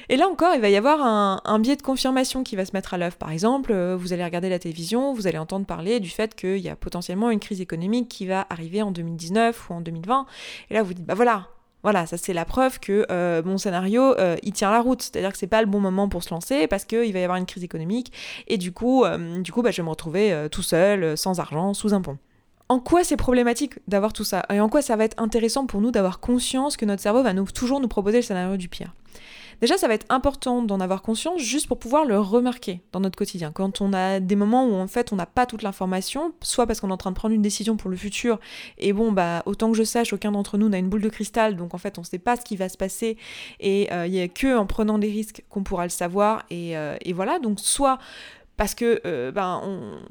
et 0.10 0.16
là 0.16 0.30
encore, 0.30 0.56
il 0.56 0.62
va 0.62 0.70
y 0.70 0.78
avoir 0.78 1.02
un, 1.02 1.60
biais 1.60 1.76
de 1.76 1.82
confirmation 1.82 2.44
qui 2.44 2.56
va 2.56 2.66
se 2.66 2.72
mettre 2.74 2.94
à 2.94 2.98
l'œuvre. 2.98 3.18
Par 3.18 3.32
exemple, 3.32 3.74
euh, 3.74 3.98
vous 3.98 4.14
allez 4.14 4.24
regarder 4.24 4.48
la 4.48 4.58
télévision, 4.58 5.14
vous 5.14 5.28
allez 5.28 5.38
entendre 5.38 5.66
parler 5.66 6.00
du 6.00 6.10
fait 6.10 6.34
qu'il 6.34 6.60
y 6.60 6.70
a 6.70 6.78
potentiellement 6.78 7.30
une 7.30 7.40
crise 7.40 7.60
économique 7.60 8.08
qui 8.08 8.26
va 8.26 8.48
arriver 8.50 8.82
en 8.82 8.92
2019 8.92 9.70
ou 9.70 9.74
en 9.74 9.82
2020. 9.82 10.26
Et 10.70 10.76
là, 10.76 10.84
vous 10.84 10.94
dites, 10.94 11.06
bah 11.06 11.14
voilà, 11.14 11.48
voilà, 11.84 12.06
ça 12.06 12.16
c'est 12.16 12.32
la 12.32 12.46
preuve 12.46 12.80
que 12.80 13.06
euh, 13.12 13.44
mon 13.44 13.58
scénario, 13.58 14.18
euh, 14.18 14.38
il 14.44 14.54
tient 14.54 14.72
la 14.72 14.80
route. 14.80 15.02
C'est-à-dire 15.02 15.34
que 15.34 15.38
c'est 15.38 15.46
pas 15.46 15.62
le 15.62 15.68
bon 15.68 15.82
moment 15.82 16.08
pour 16.08 16.24
se 16.24 16.34
lancer 16.34 16.68
parce 16.68 16.86
qu'il 16.86 17.12
va 17.12 17.20
y 17.20 17.24
avoir 17.24 17.38
une 17.38 17.46
crise 17.46 17.66
économique 17.66 18.14
et 18.48 18.58
du 18.58 18.72
coup, 18.72 19.04
bah, 19.04 19.18
je 19.72 19.78
vais 19.78 19.84
me 19.84 19.90
retrouver 19.90 20.48
tout 20.50 20.64
seul, 20.64 21.18
sans 21.18 21.42
argent, 21.42 21.74
sous 21.74 21.94
un 21.94 22.02
pont. 22.02 22.18
En 22.70 22.80
quoi 22.80 23.04
c'est 23.04 23.18
problématique 23.18 23.76
d'avoir 23.88 24.14
tout 24.14 24.24
ça 24.24 24.46
Et 24.52 24.60
en 24.60 24.70
quoi 24.70 24.82
ça 24.82 24.96
va 24.96 25.06
être 25.06 25.22
intéressant 25.22 25.66
pour 25.66 25.82
nous 25.82 25.92
d'avoir 25.92 26.20
conscience 26.20 26.76
que 26.78 26.86
notre 26.86 27.02
cerveau 27.02 27.24
va 27.24 27.34
toujours 27.54 27.80
nous 27.80 27.88
proposer 27.88 28.18
le 28.18 28.24
scénario 28.24 28.58
du 28.58 28.68
pire 28.68 28.94
Déjà, 29.60 29.76
ça 29.78 29.88
va 29.88 29.96
être 29.96 30.06
important 30.10 30.62
d'en 30.62 30.80
avoir 30.80 31.02
conscience 31.02 31.42
juste 31.42 31.68
pour 31.68 31.80
pouvoir 31.80 32.06
le 32.06 32.20
remarquer 32.20 32.82
dans 32.92 33.00
notre 33.00 33.18
quotidien. 33.18 33.52
Quand 33.52 33.82
on 33.82 33.92
a 33.92 34.20
des 34.20 34.36
moments 34.36 34.68
où 34.68 34.76
en 34.76 34.88
fait 34.88 35.12
on 35.12 35.16
n'a 35.16 35.26
pas 35.26 35.48
toute 35.48 35.64
l'information, 35.64 36.32
soit 36.42 36.68
parce 36.68 36.80
qu'on 36.80 36.90
est 36.90 36.94
en 36.94 36.98
train 36.98 37.10
de 37.10 37.16
prendre 37.16 37.34
une 37.34 37.42
décision 37.42 37.76
pour 37.76 37.90
le 37.90 37.98
futur, 37.98 38.40
et 38.78 38.94
bon, 38.94 39.12
bah 39.12 39.42
autant 39.48 39.72
que 39.72 39.78
je 39.78 39.84
sache, 39.84 40.14
aucun 40.14 40.32
d'entre 40.32 40.60
nous 40.60 40.70
n'a 40.70 40.78
une 40.78 40.90
boule 40.90 41.02
de 41.02 41.10
cristal, 41.10 41.56
donc 41.56 41.74
en 41.74 41.80
fait 41.80 41.98
on 41.98 42.02
ne 42.02 42.06
sait 42.06 42.20
pas 42.20 42.36
ce 42.36 42.42
qui 42.42 42.56
va 42.56 42.70
se 42.70 42.78
passer, 42.78 43.18
et 43.60 43.92
euh, 43.92 44.06
il 44.06 44.12
n'y 44.12 44.22
a 44.22 44.28
que 44.28 44.56
en 44.56 44.68
prenant 44.68 45.00
des 45.00 45.10
risques 45.10 45.44
qu'on 45.50 45.64
pourra 45.64 45.86
le 45.86 45.90
savoir, 45.90 46.44
et, 46.52 46.78
euh, 46.78 46.96
voilà, 47.16 47.40
donc 47.40 47.60
soit 47.60 47.98
parce 48.58 48.76
que 48.76 49.02
euh, 49.06 49.32
ben, 49.32 49.62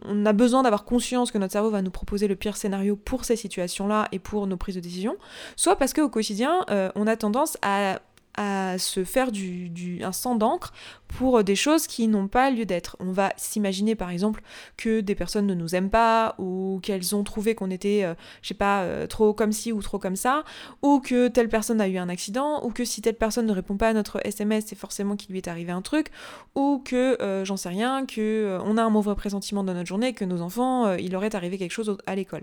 on, 0.04 0.25
a 0.25 0.32
besoin 0.32 0.62
d'avoir 0.62 0.84
conscience 0.84 1.31
que 1.31 1.38
notre 1.38 1.52
cerveau 1.52 1.70
va 1.70 1.82
nous 1.82 1.90
proposer 1.90 2.28
le 2.28 2.37
pire 2.37 2.56
scénario 2.56 2.96
pour 2.96 3.25
ces 3.25 3.37
situations-là 3.37 4.08
et 4.12 4.19
pour 4.19 4.46
nos 4.46 4.56
prises 4.56 4.76
de 4.76 4.81
décision, 4.81 5.16
soit 5.56 5.76
parce 5.76 5.93
qu'au 5.93 6.08
quotidien, 6.08 6.64
on 6.94 7.06
a 7.06 7.16
tendance 7.16 7.58
à 7.62 8.00
à 8.36 8.78
se 8.78 9.04
faire 9.04 9.32
du, 9.32 9.68
du 9.68 10.02
un 10.02 10.12
sang 10.12 10.34
d'encre 10.34 10.72
pour 11.08 11.42
des 11.44 11.56
choses 11.56 11.86
qui 11.86 12.08
n'ont 12.08 12.28
pas 12.28 12.50
lieu 12.50 12.66
d'être. 12.66 12.96
On 13.00 13.12
va 13.12 13.32
s'imaginer 13.36 13.94
par 13.94 14.10
exemple 14.10 14.42
que 14.76 15.00
des 15.00 15.14
personnes 15.14 15.46
ne 15.46 15.54
nous 15.54 15.74
aiment 15.74 15.90
pas 15.90 16.34
ou 16.38 16.80
qu'elles 16.82 17.14
ont 17.14 17.24
trouvé 17.24 17.54
qu'on 17.54 17.70
était, 17.70 18.04
euh, 18.04 18.14
je 18.42 18.48
sais 18.48 18.54
pas, 18.54 18.82
euh, 18.82 19.06
trop 19.06 19.32
comme 19.32 19.52
ci 19.52 19.72
ou 19.72 19.82
trop 19.82 19.98
comme 19.98 20.16
ça, 20.16 20.44
ou 20.82 21.00
que 21.00 21.28
telle 21.28 21.48
personne 21.48 21.80
a 21.80 21.88
eu 21.88 21.96
un 21.98 22.08
accident, 22.08 22.64
ou 22.64 22.70
que 22.70 22.84
si 22.84 23.02
telle 23.02 23.16
personne 23.16 23.46
ne 23.46 23.52
répond 23.52 23.76
pas 23.76 23.88
à 23.88 23.92
notre 23.92 24.20
SMS, 24.26 24.64
c'est 24.66 24.78
forcément 24.78 25.16
qu'il 25.16 25.32
lui 25.32 25.38
est 25.38 25.48
arrivé 25.48 25.72
un 25.72 25.82
truc, 25.82 26.08
ou 26.54 26.82
que 26.84 27.20
euh, 27.22 27.44
j'en 27.44 27.56
sais 27.56 27.68
rien, 27.68 28.06
que 28.06 28.58
on 28.64 28.76
a 28.76 28.82
un 28.82 28.90
mauvais 28.90 29.14
pressentiment 29.14 29.64
dans 29.64 29.74
notre 29.74 29.88
journée, 29.88 30.12
que 30.12 30.24
nos 30.24 30.40
enfants, 30.40 30.94
il 30.96 31.12
leur 31.12 31.24
est 31.24 31.34
arrivé 31.34 31.58
quelque 31.58 31.72
chose 31.72 31.96
à 32.06 32.14
l'école. 32.14 32.42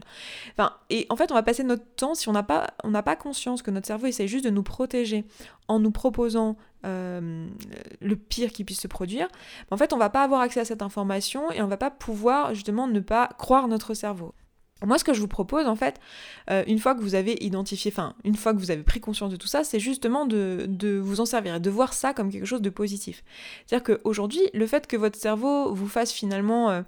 Enfin, 0.57 0.74
et 0.89 1.06
en 1.10 1.16
fait, 1.16 1.31
on 1.31 1.36
va 1.36 1.44
passer 1.44 1.63
notre 1.63 1.84
temps 1.96 2.16
si 2.16 2.30
on 2.30 2.34
n'a 2.34 2.44
pas, 2.44 2.72
on 2.84 2.92
n'a 2.92 3.04
pas 3.04 3.16
conscience 3.16 3.62
que 3.62 3.72
notre 3.72 3.88
cerveau 3.88 4.07
essaie 4.07 4.28
juste 4.28 4.46
de 4.46 4.50
nous 4.50 4.63
protéger 4.63 5.25
en 5.68 5.80
nous 5.80 5.92
proposant 5.92 6.57
euh, 6.86 7.48
le 8.01 8.15
pire 8.15 8.51
qui 8.51 8.63
puisse 8.63 8.81
se 8.81 8.88
produire, 8.88 9.27
en 9.71 9.77
fait, 9.77 9.94
on 9.94 9.98
va 9.98 10.10
pas 10.10 10.24
avoir 10.24 10.42
accès 10.42 10.60
à 10.60 10.65
cette 10.65 10.81
information 10.81 11.51
et 11.51 11.62
on 11.62 11.68
va 11.68 11.77
pas 11.77 11.92
pouvoir 11.92 12.54
justement 12.54 12.88
ne 12.88 13.00
pas 13.00 13.30
croire 13.38 13.68
notre 13.68 13.94
cerveau. 13.94 14.33
Moi, 14.86 14.98
ce 14.98 15.04
que 15.04 15.13
je 15.13 15.21
vous 15.21 15.27
propose, 15.27 15.68
en 15.68 15.75
fait, 15.75 16.00
euh, 16.50 16.63
une 16.68 16.80
fois 16.80 16.94
que 16.94 17.01
vous 17.01 17.15
avez 17.15 17.38
identifié, 17.44 17.92
enfin, 17.92 18.15
une 18.24 18.36
fois 18.36 18.54
que 18.54 18.60
vous 18.60 18.71
avez 18.71 18.83
pris 18.83 19.00
conscience 19.00 19.31
de 19.31 19.38
tout 19.38 19.48
ça, 19.48 19.63
c'est 19.63 19.80
justement 19.80 20.25
de, 20.25 20.65
de, 20.68 20.98
vous 20.98 21.21
en 21.21 21.25
servir 21.25 21.56
et 21.56 21.60
de 21.60 21.69
voir 21.69 21.94
ça 21.94 22.13
comme 22.13 22.31
quelque 22.31 22.45
chose 22.45 22.62
de 22.62 22.69
positif. 22.69 23.24
C'est-à-dire 23.65 23.98
qu'aujourd'hui, 23.98 24.42
le 24.54 24.68
fait 24.68 24.88
que 24.88 24.98
votre 24.98 25.18
cerveau 25.18 25.74
vous 25.74 25.88
fasse 25.88 26.12
finalement 26.12 26.69
euh, 26.69 26.81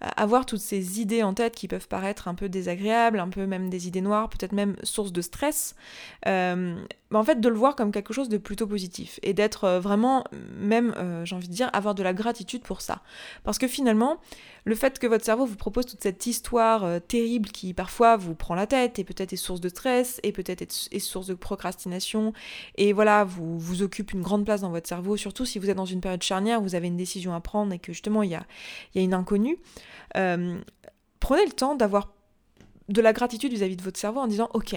avoir 0.00 0.46
toutes 0.46 0.60
ces 0.60 1.00
idées 1.00 1.22
en 1.22 1.34
tête 1.34 1.54
qui 1.54 1.68
peuvent 1.68 1.88
paraître 1.88 2.26
un 2.28 2.34
peu 2.34 2.48
désagréables, 2.48 3.18
un 3.18 3.28
peu 3.28 3.46
même 3.46 3.68
des 3.68 3.86
idées 3.86 4.00
noires, 4.00 4.30
peut-être 4.30 4.52
même 4.52 4.76
source 4.82 5.12
de 5.12 5.20
stress, 5.20 5.74
bah, 7.12 7.18
en 7.18 7.24
fait, 7.24 7.40
de 7.40 7.48
le 7.48 7.54
voir 7.54 7.76
comme 7.76 7.92
quelque 7.92 8.12
chose 8.12 8.28
de 8.28 8.38
plutôt 8.38 8.66
positif 8.66 9.20
et 9.22 9.32
d'être 9.34 9.78
vraiment, 9.78 10.24
même, 10.58 10.94
j'ai 11.24 11.36
envie 11.36 11.48
de 11.48 11.54
dire, 11.54 11.70
avoir 11.72 11.94
de 11.94 12.02
la 12.02 12.12
gratitude 12.12 12.62
pour 12.62 12.80
ça. 12.80 13.02
Parce 13.44 13.58
que 13.58 13.68
finalement, 13.68 14.18
le 14.64 14.74
fait 14.74 14.98
que 14.98 15.06
votre 15.06 15.24
cerveau 15.24 15.44
vous 15.44 15.56
propose 15.56 15.86
toute 15.86 16.02
cette 16.02 16.26
histoire 16.26 16.84
euh, 16.84 17.00
terrible 17.00 17.50
qui 17.50 17.74
parfois 17.74 18.16
vous 18.16 18.34
prend 18.34 18.54
la 18.54 18.66
tête 18.66 18.98
et 18.98 19.04
peut-être 19.04 19.32
est 19.32 19.36
source 19.36 19.60
de 19.60 19.68
stress 19.68 20.20
et 20.22 20.32
peut-être 20.32 20.62
est, 20.62 20.98
source 21.00 21.26
de 21.26 21.34
procrastination 21.34 22.32
et 22.76 22.92
voilà, 22.92 23.24
vous, 23.24 23.58
vous 23.58 23.82
occupe 23.82 24.12
une 24.12 24.22
grande 24.22 24.44
place 24.44 24.60
dans 24.60 24.70
votre 24.70 24.88
cerveau, 24.88 25.16
surtout 25.16 25.44
si 25.44 25.58
vous 25.58 25.68
êtes 25.68 25.76
dans 25.76 25.84
une 25.84 26.00
période 26.00 26.22
charnière, 26.22 26.60
vous 26.60 26.74
avez 26.74 26.86
une 26.86 26.96
décision 26.96 27.34
à 27.34 27.40
prendre 27.40 27.72
et 27.72 27.78
que 27.78 27.92
justement 27.92 28.22
il 28.22 28.30
y 28.30 28.34
a, 28.34 28.46
y 28.94 29.00
a 29.00 29.02
une 29.02 29.14
inconnue. 29.14 29.58
Euh, 30.16 30.58
prenez 31.18 31.44
le 31.44 31.52
temps 31.52 31.74
d'avoir 31.74 32.12
de 32.88 33.00
la 33.00 33.12
gratitude 33.12 33.52
vis 33.52 33.62
à 33.62 33.68
-vis 33.68 33.76
de 33.76 33.82
votre 33.82 33.98
cerveau 33.98 34.20
en 34.20 34.26
disant 34.26 34.48
ok, 34.54 34.76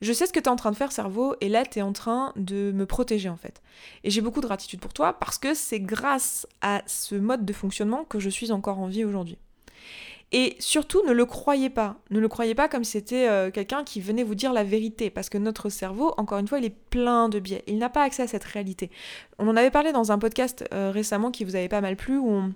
je 0.00 0.12
sais 0.12 0.26
ce 0.26 0.32
que 0.32 0.40
tu 0.40 0.44
es 0.44 0.48
en 0.48 0.56
train 0.56 0.70
de 0.70 0.76
faire, 0.76 0.92
cerveau, 0.92 1.34
et 1.40 1.48
là, 1.48 1.64
tu 1.64 1.80
es 1.80 1.82
en 1.82 1.92
train 1.92 2.32
de 2.36 2.72
me 2.72 2.86
protéger, 2.86 3.28
en 3.28 3.36
fait. 3.36 3.62
Et 4.04 4.10
j'ai 4.10 4.20
beaucoup 4.20 4.40
de 4.40 4.46
gratitude 4.46 4.80
pour 4.80 4.92
toi 4.92 5.14
parce 5.14 5.38
que 5.38 5.54
c'est 5.54 5.80
grâce 5.80 6.46
à 6.60 6.82
ce 6.86 7.14
mode 7.14 7.44
de 7.44 7.52
fonctionnement 7.52 8.04
que 8.04 8.20
je 8.20 8.28
suis 8.28 8.52
encore 8.52 8.78
en 8.78 8.86
vie 8.86 9.04
aujourd'hui. 9.04 9.38
Et 10.30 10.56
surtout, 10.58 11.02
ne 11.06 11.12
le 11.12 11.24
croyez 11.24 11.70
pas. 11.70 11.96
Ne 12.10 12.20
le 12.20 12.28
croyez 12.28 12.54
pas 12.54 12.68
comme 12.68 12.84
si 12.84 12.92
c'était 12.92 13.28
euh, 13.28 13.50
quelqu'un 13.50 13.82
qui 13.82 14.00
venait 14.00 14.24
vous 14.24 14.34
dire 14.34 14.52
la 14.52 14.62
vérité, 14.62 15.08
parce 15.08 15.30
que 15.30 15.38
notre 15.38 15.70
cerveau, 15.70 16.12
encore 16.18 16.38
une 16.38 16.46
fois, 16.46 16.58
il 16.58 16.66
est 16.66 16.76
plein 16.90 17.28
de 17.28 17.40
biais. 17.40 17.64
Il 17.66 17.78
n'a 17.78 17.88
pas 17.88 18.02
accès 18.02 18.22
à 18.22 18.26
cette 18.26 18.44
réalité. 18.44 18.90
On 19.38 19.48
en 19.48 19.56
avait 19.56 19.70
parlé 19.70 19.90
dans 19.90 20.12
un 20.12 20.18
podcast 20.18 20.64
euh, 20.74 20.90
récemment 20.90 21.30
qui 21.30 21.44
vous 21.44 21.56
avait 21.56 21.68
pas 21.68 21.80
mal 21.80 21.96
plu, 21.96 22.18
où 22.18 22.28
on 22.28 22.52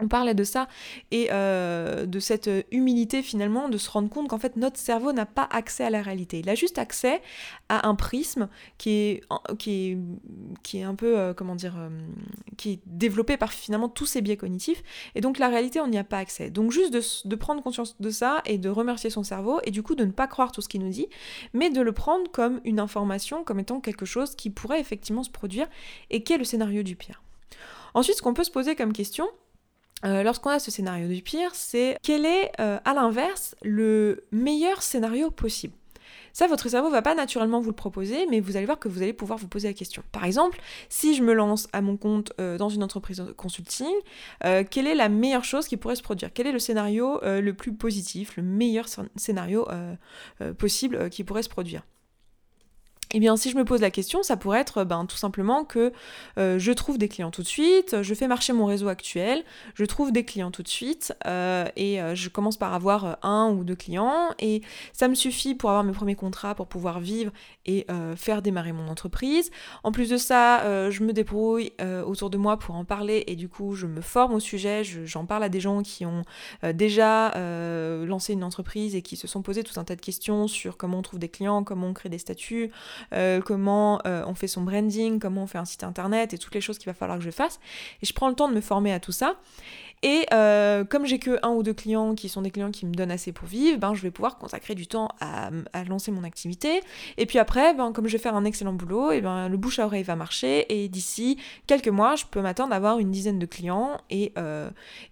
on 0.00 0.08
parlait 0.08 0.34
de 0.34 0.42
ça 0.42 0.66
et 1.12 1.28
euh, 1.30 2.04
de 2.06 2.18
cette 2.18 2.50
humilité 2.72 3.22
finalement, 3.22 3.68
de 3.68 3.78
se 3.78 3.88
rendre 3.88 4.08
compte 4.08 4.28
qu'en 4.28 4.38
fait 4.38 4.56
notre 4.56 4.78
cerveau 4.78 5.12
n'a 5.12 5.26
pas 5.26 5.48
accès 5.50 5.84
à 5.84 5.90
la 5.90 6.02
réalité. 6.02 6.40
Il 6.40 6.48
a 6.48 6.56
juste 6.56 6.78
accès 6.78 7.22
à 7.68 7.86
un 7.88 7.94
prisme 7.94 8.48
qui 8.76 8.90
est, 8.90 9.24
qui 9.58 9.98
est, 10.74 10.82
un 10.82 10.94
peu, 10.96 11.18
euh, 11.18 11.32
comment 11.32 11.54
dire, 11.54 11.76
euh, 11.78 11.88
qui 12.56 12.72
est 12.72 12.80
développé 12.86 13.36
par 13.36 13.52
finalement 13.52 13.88
tous 13.88 14.06
ces 14.06 14.20
biais 14.20 14.36
cognitifs. 14.36 14.82
Et 15.14 15.20
donc 15.20 15.38
la 15.38 15.48
réalité, 15.48 15.80
on 15.80 15.86
n'y 15.86 15.98
a 15.98 16.04
pas 16.04 16.18
accès. 16.18 16.50
Donc 16.50 16.72
juste 16.72 16.92
de, 16.92 17.00
de, 17.28 17.36
prendre 17.36 17.62
conscience 17.62 17.96
de 18.00 18.10
ça 18.10 18.42
et 18.46 18.58
de 18.58 18.68
remercier 18.68 19.10
son 19.10 19.22
cerveau 19.22 19.60
et 19.62 19.70
du 19.70 19.82
coup 19.82 19.94
de 19.94 20.04
ne 20.04 20.12
pas 20.12 20.26
croire 20.26 20.50
tout 20.50 20.60
ce 20.60 20.68
qu'il 20.68 20.80
nous 20.82 20.90
dit, 20.90 21.06
mais 21.52 21.70
de 21.70 21.80
le 21.80 21.92
prendre 21.92 22.28
comme 22.32 22.60
une 22.64 22.80
information, 22.80 23.44
comme 23.44 23.60
étant 23.60 23.80
quelque 23.80 24.06
chose 24.06 24.34
qui 24.34 24.50
pourrait 24.50 24.80
effectivement 24.80 25.22
se 25.22 25.30
produire 25.30 25.68
et 26.10 26.24
qui 26.24 26.32
est 26.32 26.38
le 26.38 26.44
scénario 26.44 26.82
du 26.82 26.96
pire. 26.96 27.22
Ensuite, 27.94 28.16
ce 28.16 28.22
qu'on 28.22 28.34
peut 28.34 28.42
se 28.42 28.50
poser 28.50 28.74
comme 28.74 28.92
question, 28.92 29.28
euh, 30.04 30.22
lorsqu'on 30.22 30.50
a 30.50 30.58
ce 30.58 30.70
scénario 30.70 31.08
du 31.08 31.22
pire, 31.22 31.54
c'est 31.54 31.98
quel 32.02 32.26
est, 32.26 32.52
euh, 32.60 32.78
à 32.84 32.94
l'inverse, 32.94 33.56
le 33.62 34.24
meilleur 34.32 34.82
scénario 34.82 35.30
possible. 35.30 35.74
Ça, 36.32 36.48
votre 36.48 36.68
cerveau 36.68 36.90
va 36.90 37.00
pas 37.00 37.14
naturellement 37.14 37.60
vous 37.60 37.70
le 37.70 37.76
proposer, 37.76 38.26
mais 38.28 38.40
vous 38.40 38.56
allez 38.56 38.66
voir 38.66 38.80
que 38.80 38.88
vous 38.88 39.02
allez 39.02 39.12
pouvoir 39.12 39.38
vous 39.38 39.46
poser 39.46 39.68
la 39.68 39.74
question. 39.74 40.02
Par 40.10 40.24
exemple, 40.24 40.60
si 40.88 41.14
je 41.14 41.22
me 41.22 41.32
lance 41.32 41.68
à 41.72 41.80
mon 41.80 41.96
compte 41.96 42.32
euh, 42.40 42.58
dans 42.58 42.68
une 42.68 42.82
entreprise 42.82 43.24
consulting, 43.36 43.94
quelle 44.70 44.88
est 44.88 44.96
la 44.96 45.08
meilleure 45.08 45.44
chose 45.44 45.68
qui 45.68 45.76
pourrait 45.76 45.94
se 45.94 46.02
produire? 46.02 46.30
Quel 46.34 46.48
est 46.48 46.52
le 46.52 46.58
scénario 46.58 47.20
le 47.22 47.52
plus 47.52 47.72
positif, 47.72 48.36
le 48.36 48.42
meilleur 48.42 48.86
scénario 49.16 49.66
possible 50.58 51.08
qui 51.08 51.22
pourrait 51.22 51.44
se 51.44 51.48
produire? 51.48 51.82
Eh 53.16 53.20
bien, 53.20 53.36
si 53.36 53.48
je 53.48 53.56
me 53.56 53.64
pose 53.64 53.80
la 53.80 53.92
question, 53.92 54.24
ça 54.24 54.36
pourrait 54.36 54.58
être 54.58 54.82
ben, 54.82 55.06
tout 55.06 55.16
simplement 55.16 55.64
que 55.64 55.92
euh, 56.36 56.58
je 56.58 56.72
trouve 56.72 56.98
des 56.98 57.08
clients 57.08 57.30
tout 57.30 57.42
de 57.42 57.46
suite, 57.46 58.02
je 58.02 58.12
fais 58.12 58.26
marcher 58.26 58.52
mon 58.52 58.66
réseau 58.66 58.88
actuel, 58.88 59.44
je 59.74 59.84
trouve 59.84 60.10
des 60.10 60.24
clients 60.24 60.50
tout 60.50 60.64
de 60.64 60.68
suite, 60.68 61.14
euh, 61.24 61.64
et 61.76 62.02
euh, 62.02 62.16
je 62.16 62.28
commence 62.28 62.56
par 62.56 62.74
avoir 62.74 63.18
un 63.22 63.50
ou 63.50 63.62
deux 63.62 63.76
clients, 63.76 64.30
et 64.40 64.62
ça 64.92 65.06
me 65.06 65.14
suffit 65.14 65.54
pour 65.54 65.70
avoir 65.70 65.84
mes 65.84 65.92
premiers 65.92 66.16
contrats, 66.16 66.56
pour 66.56 66.66
pouvoir 66.66 66.98
vivre 66.98 67.30
et 67.66 67.86
faire 68.16 68.42
démarrer 68.42 68.72
mon 68.72 68.88
entreprise. 68.88 69.50
En 69.84 69.92
plus 69.92 70.10
de 70.10 70.18
ça, 70.18 70.90
je 70.90 71.02
me 71.02 71.14
débrouille 71.14 71.72
autour 72.04 72.28
de 72.28 72.36
moi 72.36 72.58
pour 72.58 72.74
en 72.74 72.84
parler, 72.84 73.24
et 73.26 73.36
du 73.36 73.48
coup, 73.48 73.74
je 73.74 73.86
me 73.86 74.02
forme 74.02 74.34
au 74.34 74.40
sujet, 74.40 74.82
j'en 74.84 75.24
parle 75.24 75.44
à 75.44 75.48
des 75.48 75.60
gens 75.60 75.82
qui 75.82 76.04
ont 76.04 76.24
déjà 76.62 77.32
lancé 78.04 78.34
une 78.34 78.44
entreprise 78.44 78.94
et 78.94 79.02
qui 79.02 79.16
se 79.16 79.26
sont 79.26 79.40
posés 79.40 79.62
tout 79.62 79.80
un 79.80 79.84
tas 79.84 79.96
de 79.96 80.02
questions 80.02 80.46
sur 80.46 80.76
comment 80.76 80.98
on 80.98 81.02
trouve 81.02 81.20
des 81.20 81.30
clients, 81.30 81.64
comment 81.64 81.86
on 81.86 81.94
crée 81.94 82.10
des 82.10 82.18
statuts, 82.18 82.70
euh, 83.12 83.40
comment 83.40 84.00
euh, 84.06 84.22
on 84.26 84.34
fait 84.34 84.48
son 84.48 84.62
branding, 84.62 85.18
comment 85.18 85.42
on 85.42 85.46
fait 85.46 85.58
un 85.58 85.64
site 85.64 85.84
internet 85.84 86.32
et 86.32 86.38
toutes 86.38 86.54
les 86.54 86.60
choses 86.60 86.78
qu'il 86.78 86.86
va 86.86 86.94
falloir 86.94 87.18
que 87.18 87.24
je 87.24 87.30
fasse. 87.30 87.60
Et 88.02 88.06
je 88.06 88.12
prends 88.12 88.28
le 88.28 88.34
temps 88.34 88.48
de 88.48 88.54
me 88.54 88.60
former 88.60 88.92
à 88.92 89.00
tout 89.00 89.12
ça. 89.12 89.36
Et 90.02 90.26
euh, 90.34 90.84
comme 90.84 91.06
j'ai 91.06 91.18
que 91.18 91.38
un 91.42 91.50
ou 91.50 91.62
deux 91.62 91.72
clients 91.72 92.14
qui 92.14 92.28
sont 92.28 92.42
des 92.42 92.50
clients 92.50 92.70
qui 92.70 92.84
me 92.84 92.92
donnent 92.92 93.10
assez 93.10 93.32
pour 93.32 93.48
vivre, 93.48 93.78
ben, 93.78 93.94
je 93.94 94.02
vais 94.02 94.10
pouvoir 94.10 94.36
consacrer 94.36 94.74
du 94.74 94.86
temps 94.86 95.08
à, 95.20 95.50
lancer 95.88 96.10
mon 96.10 96.24
activité. 96.24 96.82
Et 97.16 97.24
puis 97.24 97.38
après, 97.38 97.72
ben, 97.72 97.90
comme 97.92 98.06
je 98.06 98.12
vais 98.12 98.22
faire 98.22 98.34
un 98.34 98.44
excellent 98.44 98.74
boulot, 98.74 99.12
et 99.12 99.22
ben, 99.22 99.48
le 99.48 99.56
bouche 99.56 99.78
à 99.78 99.86
oreille 99.86 100.02
va 100.02 100.14
marcher. 100.14 100.66
Et 100.68 100.88
d'ici 100.88 101.38
quelques 101.66 101.88
mois, 101.88 102.16
je 102.16 102.26
peux 102.26 102.42
m'attendre 102.42 102.74
à 102.74 102.76
avoir 102.76 102.98
une 102.98 103.10
dizaine 103.10 103.38
de 103.38 103.46
clients 103.46 103.96
et, 104.10 104.34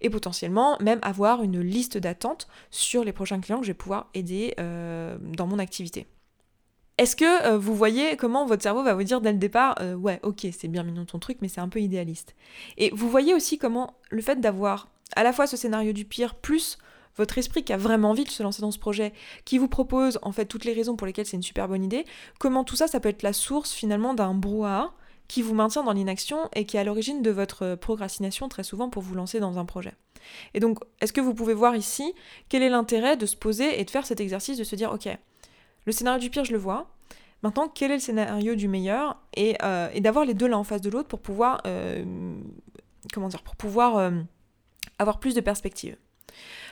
et 0.01 0.09
potentiellement 0.09 0.77
même 0.79 0.99
avoir 1.01 1.41
une 1.41 1.59
liste 1.61 1.97
d'attente 1.97 2.47
sur 2.69 3.03
les 3.03 3.13
prochains 3.13 3.39
clients 3.39 3.59
que 3.59 3.65
je 3.65 3.71
vais 3.71 3.77
pouvoir 3.77 4.09
aider 4.13 4.53
dans 4.57 5.47
mon 5.47 5.57
activité. 5.57 6.05
Est-ce 6.97 7.15
que 7.15 7.45
euh, 7.47 7.57
vous 7.57 7.75
voyez 7.75 8.15
comment 8.17 8.45
votre 8.45 8.61
cerveau 8.61 8.83
va 8.83 8.93
vous 8.93 9.03
dire 9.03 9.19
dès 9.19 9.31
le 9.31 9.39
départ, 9.39 9.75
euh, 9.81 9.95
ouais, 9.95 10.19
ok, 10.21 10.47
c'est 10.51 10.67
bien 10.67 10.83
mignon 10.83 11.05
ton 11.05 11.17
truc, 11.19 11.39
mais 11.41 11.47
c'est 11.47 11.61
un 11.61 11.69
peu 11.69 11.81
idéaliste. 11.81 12.35
Et 12.77 12.91
vous 12.91 13.09
voyez 13.09 13.33
aussi 13.33 13.57
comment 13.57 13.95
le 14.11 14.21
fait 14.21 14.39
d'avoir 14.39 14.89
à 15.15 15.23
la 15.23 15.33
fois 15.33 15.47
ce 15.47 15.57
scénario 15.57 15.91
du 15.91 16.05
pire, 16.05 16.35
plus 16.35 16.77
votre 17.15 17.37
esprit 17.37 17.63
qui 17.63 17.73
a 17.73 17.77
vraiment 17.77 18.11
envie 18.11 18.23
de 18.23 18.29
se 18.29 18.41
lancer 18.41 18.61
dans 18.61 18.71
ce 18.71 18.79
projet, 18.79 19.13
qui 19.45 19.57
vous 19.57 19.67
propose 19.67 20.19
en 20.21 20.31
fait 20.31 20.45
toutes 20.45 20.65
les 20.65 20.73
raisons 20.73 20.95
pour 20.95 21.05
lesquelles 21.05 21.25
c'est 21.25 21.37
une 21.37 21.43
super 21.43 21.67
bonne 21.67 21.83
idée, 21.83 22.05
comment 22.39 22.63
tout 22.63 22.75
ça, 22.75 22.87
ça 22.87 22.99
peut 22.99 23.09
être 23.09 23.23
la 23.23 23.33
source 23.33 23.71
finalement 23.71 24.13
d'un 24.13 24.33
brouhaha 24.33 24.93
qui 25.27 25.41
vous 25.41 25.53
maintient 25.53 25.83
dans 25.83 25.93
l'inaction 25.93 26.49
et 26.55 26.65
qui 26.65 26.77
est 26.77 26.79
à 26.79 26.83
l'origine 26.83 27.21
de 27.21 27.31
votre 27.31 27.75
procrastination 27.75 28.49
très 28.49 28.63
souvent 28.63 28.89
pour 28.89 29.01
vous 29.01 29.15
lancer 29.15 29.39
dans 29.39 29.57
un 29.57 29.65
projet. 29.65 29.93
Et 30.53 30.59
donc, 30.59 30.79
est-ce 31.01 31.13
que 31.13 31.21
vous 31.21 31.33
pouvez 31.33 31.53
voir 31.53 31.75
ici 31.75 32.13
quel 32.49 32.63
est 32.63 32.69
l'intérêt 32.69 33.17
de 33.17 33.25
se 33.25 33.35
poser 33.35 33.79
et 33.79 33.85
de 33.85 33.89
faire 33.89 34.05
cet 34.05 34.19
exercice 34.19 34.57
de 34.57 34.63
se 34.63 34.75
dire, 34.75 34.91
ok, 34.91 35.09
le 35.85 35.91
scénario 35.91 36.19
du 36.19 36.29
pire, 36.29 36.45
je 36.45 36.51
le 36.51 36.57
vois. 36.57 36.87
Maintenant, 37.43 37.67
quel 37.67 37.91
est 37.91 37.95
le 37.95 37.99
scénario 37.99 38.55
du 38.55 38.69
meilleur 38.69 39.17
Et, 39.35 39.57
euh, 39.63 39.89
d'avoir 39.99 40.23
les 40.25 40.33
deux 40.33 40.47
là 40.47 40.57
en 40.57 40.63
face 40.63 40.81
de 40.81 40.89
l'autre 40.89 41.09
pour 41.09 41.19
pouvoir, 41.19 41.61
euh, 41.67 42.03
pour 43.13 43.55
pouvoir 43.57 43.97
euh, 43.97 44.11
avoir 44.97 45.19
plus 45.19 45.35
de 45.35 45.41
perspective. 45.41 45.97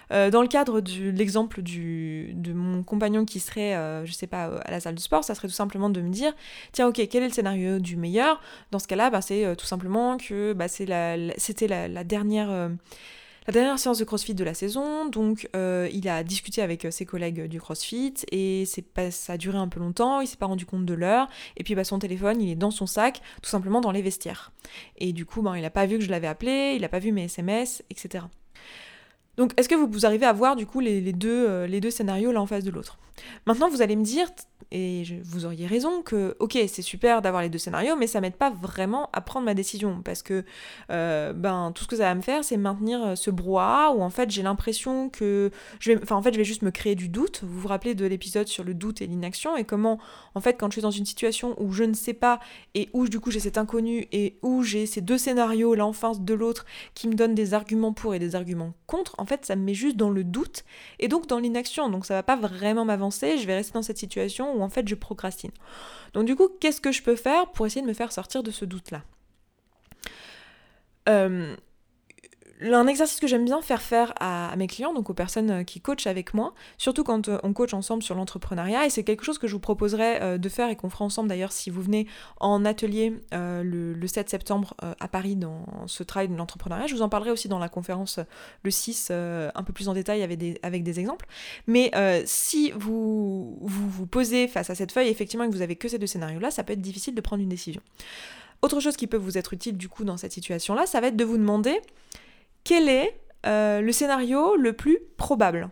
dans 0.10 0.42
le 0.42 0.48
cadre 0.48 0.82
de 0.82 1.10
l'exemple 1.10 1.62
de 1.62 2.54
mon 2.54 2.84
compagnon 2.84 3.24
qui 3.24 3.40
serait, 3.40 4.06
je 4.06 4.12
sais 4.12 4.28
pas, 4.28 4.60
à 4.66 4.72
la 4.72 4.82
salle 4.82 4.96
de 4.96 5.00
sport, 5.00 5.24
ça 5.24 5.36
serait 5.36 5.48
tout 5.48 5.54
simplement 5.54 5.90
de 5.90 6.02
me 6.02 6.10
dire, 6.10 6.34
tiens, 6.74 6.88
ok, 6.88 7.02
quel 7.10 7.24
est 7.24 7.28
le 7.28 7.34
scénario 7.34 7.80
du 7.80 7.96
meilleur? 7.96 8.42
Dans 8.72 8.80
ce 8.80 8.88
cas-là, 8.88 9.10
bah, 9.10 9.22
c'est 9.22 9.56
tout 9.56 9.66
simplement 9.66 10.18
que 10.18 10.52
bah, 10.52 10.68
c'était 10.68 11.68
la, 11.68 12.04
dernière 12.04 12.72
la 13.48 13.54
dernière 13.54 13.80
séance 13.80 13.98
de 13.98 14.04
CrossFit 14.04 14.36
de 14.36 14.44
la 14.44 14.54
saison, 14.54 15.06
donc 15.08 15.50
euh, 15.56 15.90
il 15.92 16.08
a 16.08 16.24
discuté 16.24 16.62
avec 16.62 16.86
euh, 16.86 16.92
ses 16.92 17.06
collègues 17.06 17.48
du 17.48 17.60
CrossFit 17.60 18.14
et 18.32 18.66
pas, 18.94 19.10
ça 19.10 19.34
a 19.34 19.38
duré 19.38 19.58
un 19.58 19.68
peu 19.68 19.80
longtemps, 19.80 20.22
il 20.22 20.28
s'est 20.28 20.38
pas 20.38 20.46
rendu 20.46 20.66
compte 20.68 20.86
de 20.86 20.94
l'heure, 20.94 21.28
et 21.58 21.64
puis 21.64 21.74
bah, 21.74 21.84
son 21.84 21.98
téléphone 21.98 22.40
il 22.40 22.52
est 22.52 22.56
dans 22.56 22.72
son 22.72 22.86
sac, 22.86 23.22
tout 23.42 23.50
simplement 23.50 23.82
dans 23.82 23.92
les 23.92 24.04
vestiaires. 24.04 24.52
Et 24.98 25.12
du 25.12 25.26
coup, 25.26 25.42
bah, 25.42 25.54
il 25.56 25.62
n'a 25.64 25.72
pas 25.72 25.88
vu 25.88 25.98
que 25.98 26.04
je 26.04 26.12
l'avais 26.12 26.28
appelé, 26.28 26.74
il 26.76 26.82
n'a 26.82 26.90
pas 26.90 27.00
vu 27.00 27.12
mes 27.12 27.24
SMS, 27.24 27.84
etc. 27.90 28.26
Donc 29.38 29.54
est-ce 29.58 29.70
que 29.70 29.76
vous, 29.76 30.06
arrivez 30.06 30.26
à 30.26 30.34
voir 30.34 30.56
du 30.56 30.66
coup 30.66 30.80
les, 30.80 31.14
deux, 31.14 31.48
euh, 31.48 31.80
deux 31.80 31.92
scénarios 31.92 32.32
l'un 32.32 32.42
en 32.42 32.46
face 32.46 32.64
de 32.64 32.72
l'autre? 32.72 32.98
Maintenant 33.46 33.70
vous 33.70 33.82
allez 33.82 33.96
me 33.96 34.04
dire, 34.04 34.28
et 34.72 35.04
vous 35.24 35.46
auriez 35.46 35.68
raison 35.68 36.02
que, 36.02 36.36
ok, 36.40 36.58
c'est 36.68 36.82
super 36.82 37.22
d'avoir 37.22 37.42
les 37.42 37.50
deux 37.50 37.58
scénarios, 37.58 37.96
mais 37.98 38.08
ça 38.08 38.22
m'aide 38.22 38.36
pas 38.36 38.50
vraiment 38.50 39.10
à 39.12 39.22
prendre 39.22 39.46
ma 39.46 39.54
décision 39.54 40.02
parce 40.04 40.22
que 40.22 40.46
euh, 40.92 41.34
ben, 41.34 41.72
tout 41.76 41.84
ce 41.84 41.88
que 41.90 41.98
ça 41.98 42.04
va 42.04 42.16
me 42.16 42.22
faire, 42.22 42.44
c'est 42.44 42.56
maintenir 42.56 43.04
euh, 43.04 43.16
ce 43.16 43.30
brouhaha 43.30 43.92
où 43.92 44.02
en 44.02 44.10
fait 44.10 44.32
j'ai 44.32 44.42
l'impression 44.42 45.10
que. 45.10 45.52
Je 45.80 45.92
vais, 45.92 46.00
enfin, 46.02 46.16
en 46.16 46.22
fait, 46.22 46.34
je 46.34 46.38
vais 46.38 46.46
juste 46.46 46.62
me 46.62 46.72
créer 46.72 46.96
du 46.96 47.10
doute. 47.10 47.42
Vous 47.44 47.60
vous 47.60 47.68
rappelez 47.68 47.96
de 47.96 48.06
l'épisode 48.06 48.48
sur 48.48 48.64
le 48.64 48.74
doute 48.74 49.02
et 49.02 49.08
l'inaction 49.08 49.58
et 49.58 49.66
comment, 49.66 50.00
en 50.36 50.40
fait, 50.42 50.56
quand 50.58 50.68
je 50.68 50.76
suis 50.76 50.82
dans 50.82 50.92
une 50.92 51.06
situation 51.06 51.56
où 51.62 51.74
je 51.74 51.84
ne 51.84 51.94
sais 51.94 52.14
pas 52.14 52.40
et 52.74 52.90
où 52.94 53.08
du 53.08 53.20
coup 53.20 53.32
j'ai 53.32 53.42
cet 53.42 53.58
inconnu 53.58 54.08
et 54.12 54.38
où 54.42 54.64
j'ai 54.64 54.86
ces 54.86 55.02
deux 55.02 55.18
scénarios 55.18 55.76
l'un 55.76 55.86
en 55.86 55.94
face 55.94 56.22
de 56.22 56.34
l'autre 56.34 56.66
qui 56.96 57.08
me 57.08 57.14
donnent 57.14 57.36
des 57.36 57.54
arguments 57.54 57.94
pour 57.94 58.16
et 58.16 58.20
des 58.20 58.36
arguments 58.36 58.74
contre, 58.92 59.16
en 59.22 59.26
fait, 59.26 59.46
ça 59.46 59.56
me 59.56 59.62
met 59.62 59.76
juste 59.76 59.98
dans 59.98 60.10
le 60.10 60.24
doute 60.24 60.64
et 60.98 61.08
donc 61.08 61.28
dans 61.28 61.38
l'inaction. 61.38 61.90
Donc 61.90 62.08
ça 62.08 62.16
va 62.16 62.24
pas 62.24 62.36
vraiment 62.36 62.86
m'avancer. 62.86 63.38
Je 63.38 63.46
vais 63.46 63.54
rester 63.54 63.74
dans 63.74 63.84
cette 63.84 64.00
situation 64.00 64.56
où 64.56 64.64
en 64.64 64.70
fait 64.70 64.88
je 64.88 64.96
procrastine. 64.96 65.52
Donc 66.14 66.26
du 66.26 66.36
coup, 66.36 66.50
qu'est-ce 66.60 66.82
que 66.82 66.92
je 66.92 67.04
peux 67.04 67.16
faire 67.16 67.52
pour 67.52 67.68
essayer 67.68 67.84
de 67.84 67.88
me 67.88 67.94
faire 67.94 68.12
sortir 68.12 68.42
de 68.42 68.50
ce 68.50 68.66
doute-là? 68.66 69.04
Euh, 71.08 71.56
un 72.62 72.88
exercice 72.88 73.20
que 73.20 73.28
j'aime 73.28 73.46
bien 73.46 73.62
faire 73.62 73.82
faire 73.82 74.14
à, 74.20 74.54
mes 74.56 74.68
clients, 74.68 74.94
donc 74.94 75.10
aux 75.10 75.14
personnes 75.14 75.52
euh, 75.52 75.64
qui 75.64 75.82
coachent 75.82 76.08
avec 76.08 76.34
moi, 76.34 76.54
surtout 76.78 77.04
quand 77.04 77.28
euh, 77.28 77.38
on 77.44 77.54
coach 77.54 77.74
ensemble 77.74 78.04
sur 78.04 78.16
l'entrepreneuriat, 78.16 78.86
et 78.86 78.90
c'est 78.90 79.04
quelque 79.04 79.24
chose 79.24 79.38
que 79.38 79.48
je 79.48 79.54
vous 79.54 79.60
proposerai 79.60 80.22
euh, 80.22 80.38
de 80.38 80.50
faire 80.50 80.70
et 80.70 80.76
qu'on 80.76 80.90
fera 80.90 81.06
ensemble 81.06 81.30
d'ailleurs 81.30 81.52
si 81.52 81.70
vous 81.70 81.82
venez 81.82 82.08
en 82.40 82.66
atelier 82.66 83.14
le, 83.32 84.08
7 84.08 84.30
septembre 84.30 84.76
à 85.00 85.08
Paris 85.08 85.38
dans 85.38 85.66
ce 85.88 86.04
travail 86.04 86.28
de 86.28 86.36
l'entrepreneuriat. 86.36 86.88
Je 86.88 86.96
vous 86.96 87.02
en 87.02 87.08
parlerai 87.08 87.32
aussi 87.32 87.48
dans 87.48 87.60
la 87.60 87.70
conférence 87.70 88.20
le 88.64 88.72
6 88.72 89.12
un 89.12 89.64
peu 89.64 89.72
plus 89.72 89.88
en 89.88 89.94
détail 89.94 90.22
avec 90.22 90.84
des, 90.84 91.00
exemples. 91.00 91.26
Mais 91.68 91.92
si 92.26 92.72
vous, 92.72 93.58
vous 93.62 93.90
vous 93.90 94.06
posez 94.06 94.50
face 94.50 94.70
à 94.70 94.76
cette 94.76 94.92
feuille, 94.92 95.08
effectivement, 95.08 95.46
et 95.46 95.48
que 95.48 95.54
vous 95.54 95.62
avez 95.62 95.78
que 95.78 95.88
ces 95.88 95.98
deux 95.98 96.08
scénarios-là, 96.08 96.52
ça 96.52 96.64
peut 96.64 96.74
être 96.74 96.82
difficile 96.82 97.16
de 97.16 97.22
prendre 97.22 97.42
une 97.42 97.50
décision. 97.50 97.82
Autre 98.62 98.80
chose 98.80 98.98
qui 98.98 99.08
peut 99.08 99.18
vous 99.18 99.38
être 99.38 99.54
utile 99.54 99.78
du 99.78 99.88
coup 99.88 100.04
dans 100.04 100.18
cette 100.18 100.34
situation-là, 100.34 100.86
ça 100.86 101.00
va 101.00 101.08
être 101.08 101.16
de 101.16 101.24
vous 101.24 101.38
demander 101.38 101.80
quel 102.64 102.90
est 102.90 103.20
euh, 103.46 103.82
le 103.82 103.92
scénario 103.92 104.56
le 104.56 104.74
plus 104.74 105.00
probable? 105.18 105.70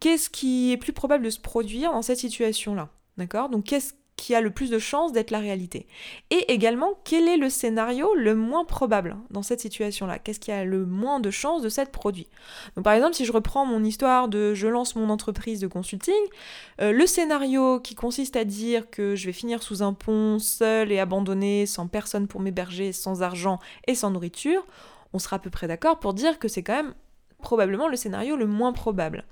Qu'est-ce 0.00 0.30
qui 0.30 0.72
est 0.72 0.76
plus 0.76 0.92
probable 0.92 1.24
de 1.24 1.30
se 1.30 1.40
produire 1.40 1.92
dans 1.92 2.02
cette 2.02 2.18
situation-là? 2.18 2.90
D'accord? 3.16 3.48
Donc 3.48 3.64
qu'est-ce 3.64 3.94
qui 4.16 4.34
a 4.34 4.40
le 4.40 4.50
plus 4.50 4.70
de 4.70 4.78
chances 4.78 5.12
d'être 5.12 5.30
la 5.30 5.38
réalité? 5.38 5.86
Et 6.30 6.52
également, 6.52 6.98
quel 7.04 7.28
est 7.28 7.36
le 7.36 7.50
scénario 7.50 8.14
le 8.14 8.34
moins 8.34 8.64
probable 8.64 9.16
dans 9.30 9.42
cette 9.42 9.60
situation-là? 9.60 10.18
Qu'est-ce 10.18 10.40
qui 10.40 10.52
a 10.52 10.64
le 10.64 10.84
moins 10.84 11.20
de 11.20 11.30
chances 11.30 11.62
de 11.62 11.68
s'être 11.68 11.90
produit? 11.90 12.28
Donc 12.76 12.84
par 12.84 12.92
exemple, 12.92 13.14
si 13.14 13.24
je 13.24 13.32
reprends 13.32 13.66
mon 13.66 13.82
histoire 13.82 14.28
de 14.28 14.54
je 14.54 14.68
lance 14.68 14.96
mon 14.96 15.10
entreprise 15.10 15.60
de 15.60 15.66
consulting, 15.66 16.14
euh, 16.80 16.92
le 16.92 17.06
scénario 17.06 17.80
qui 17.80 17.94
consiste 17.94 18.36
à 18.36 18.44
dire 18.44 18.90
que 18.90 19.16
je 19.16 19.26
vais 19.26 19.32
finir 19.32 19.62
sous 19.62 19.82
un 19.82 19.92
pont 19.92 20.38
seul 20.38 20.92
et 20.92 20.98
abandonné, 20.98 21.66
sans 21.66 21.86
personne 21.86 22.26
pour 22.26 22.40
m'héberger, 22.40 22.92
sans 22.92 23.22
argent 23.22 23.58
et 23.86 23.94
sans 23.94 24.10
nourriture, 24.10 24.66
on 25.14 25.18
sera 25.18 25.36
à 25.36 25.38
peu 25.38 25.48
près 25.48 25.68
d'accord 25.68 25.98
pour 26.00 26.12
dire 26.12 26.38
que 26.38 26.48
c'est 26.48 26.62
quand 26.62 26.74
même 26.74 26.94
probablement 27.38 27.88
le 27.88 27.96
scénario 27.96 28.36
le 28.36 28.46
moins 28.46 28.72
probable. 28.72 29.24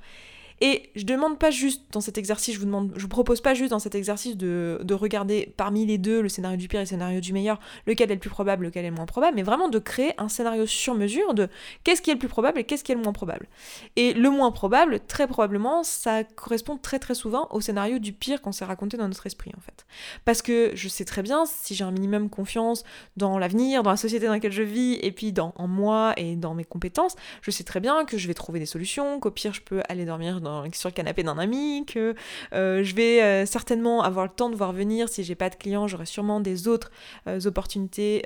Et 0.65 0.91
je 0.95 1.05
demande 1.05 1.41
pas 1.41 1.51
juste 1.51 1.83
dans 1.91 2.01
cet 2.01 2.19
exercice, 2.19 2.55
je 2.55 2.61
vous 2.61 2.67
demande, 2.67 2.93
je 2.95 3.03
vous 3.03 3.09
propose 3.09 3.41
pas 3.41 3.53
juste 3.53 3.73
dans 3.73 3.81
cet 3.81 3.97
exercice 3.97 4.37
de, 4.37 4.79
regarder 4.93 5.53
parmi 5.57 5.85
les 5.85 5.99
deux, 5.99 6.23
le 6.23 6.29
scénario 6.29 6.57
du 6.57 6.69
pire 6.69 6.79
et 6.79 6.85
le 6.85 6.89
scénario 6.89 7.19
du 7.19 7.33
meilleur, 7.33 7.59
lequel 7.85 8.13
est 8.13 8.15
le 8.15 8.21
plus 8.21 8.31
probable, 8.31 8.67
lequel 8.67 8.85
est 8.85 8.91
le 8.91 8.95
moins 8.95 9.07
probable, 9.07 9.35
mais 9.35 9.43
vraiment 9.43 9.69
de 9.69 9.81
créer 9.81 10.15
un 10.19 10.29
scénario 10.29 10.65
sur 10.65 10.95
mesure 10.95 11.35
de 11.35 11.49
qu'est-ce 11.83 12.01
qui 12.01 12.11
est 12.11 12.13
le 12.13 12.21
plus 12.21 12.29
probable 12.29 12.61
et 12.61 12.65
qu'est-ce 12.65 12.85
qui 12.85 12.93
est 12.93 12.95
le 12.95 13.03
moins 13.03 13.13
probable. 13.13 13.49
Et 13.97 14.13
le 14.13 14.31
moins 14.31 14.53
probable, 14.53 15.01
très 15.01 15.27
probablement, 15.27 15.83
ça 15.83 16.23
correspond 16.23 16.77
très 16.77 17.01
très 17.01 17.17
souvent 17.17 17.49
au 17.51 17.61
scénario 17.61 17.99
du 17.99 18.13
pire 18.13 18.41
qu'on 18.41 18.53
s'est 18.53 18.65
raconté 18.65 18.97
dans 18.97 19.09
notre 19.09 19.27
esprit 19.27 19.51
en 19.59 19.61
fait. 19.61 19.85
Parce 20.25 20.43
que 20.43 20.71
je 20.75 20.87
sais 20.87 21.05
très 21.05 21.23
bien, 21.23 21.45
si 21.45 21.75
j'ai 21.75 21.83
un 21.83 21.91
minimum 21.91 22.31
confiance 22.31 22.85
dans 23.17 23.37
l'avenir, 23.37 23.83
dans 23.83 23.91
la 23.91 23.97
société 23.97 24.27
dans 24.27 24.33
laquelle 24.33 24.53
je 24.53 24.63
vis, 24.63 25.01
et 25.03 25.11
puis 25.11 25.33
dans, 25.33 25.55
en 25.57 25.67
moi 25.67 26.13
et 26.17 26.37
dans 26.37 26.55
mes 26.55 26.65
compétences, 26.65 27.17
je 27.41 27.51
sais 27.51 27.65
très 27.65 27.81
bien 27.81 28.05
que 28.05 28.17
je 28.17 28.29
vais 28.29 28.35
trouver 28.35 28.61
des 28.61 28.67
solutions, 28.67 29.19
qu'au 29.19 29.33
pire 29.33 29.53
je 29.55 29.61
peux 29.61 29.83
aller 29.89 30.05
dormir 30.05 30.41
dans 30.41 30.52
sur 30.73 30.89
le 30.89 30.95
canapé 30.95 31.23
d'un 31.23 31.39
ami, 31.39 31.85
que 31.87 32.15
euh, 32.53 32.83
je 32.83 32.95
vais 32.95 33.23
euh, 33.23 33.47
certainement 33.47 34.03
avoir 34.03 34.27
le 34.27 34.33
temps 34.33 34.51
de 34.51 34.57
voir 34.57 34.73
venir. 34.73 35.09
Si 35.09 35.25
j'ai 35.25 35.35
pas 35.35 35.51
de 35.51 35.57
clients, 35.57 35.87
j'aurai 35.87 36.07
sûrement 36.07 36.41
des 36.41 36.69
autres 36.69 36.91
euh, 37.27 37.41
opportunités. 37.47 38.23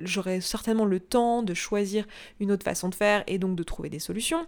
j'aurai 0.00 0.40
certainement 0.40 0.84
le 0.84 1.00
temps 1.00 1.42
de 1.42 1.54
choisir 1.54 2.06
une 2.40 2.52
autre 2.52 2.64
façon 2.64 2.88
de 2.88 2.94
faire 2.94 3.24
et 3.26 3.38
donc 3.38 3.56
de 3.56 3.62
trouver 3.62 3.88
des 3.88 3.98
solutions. 3.98 4.46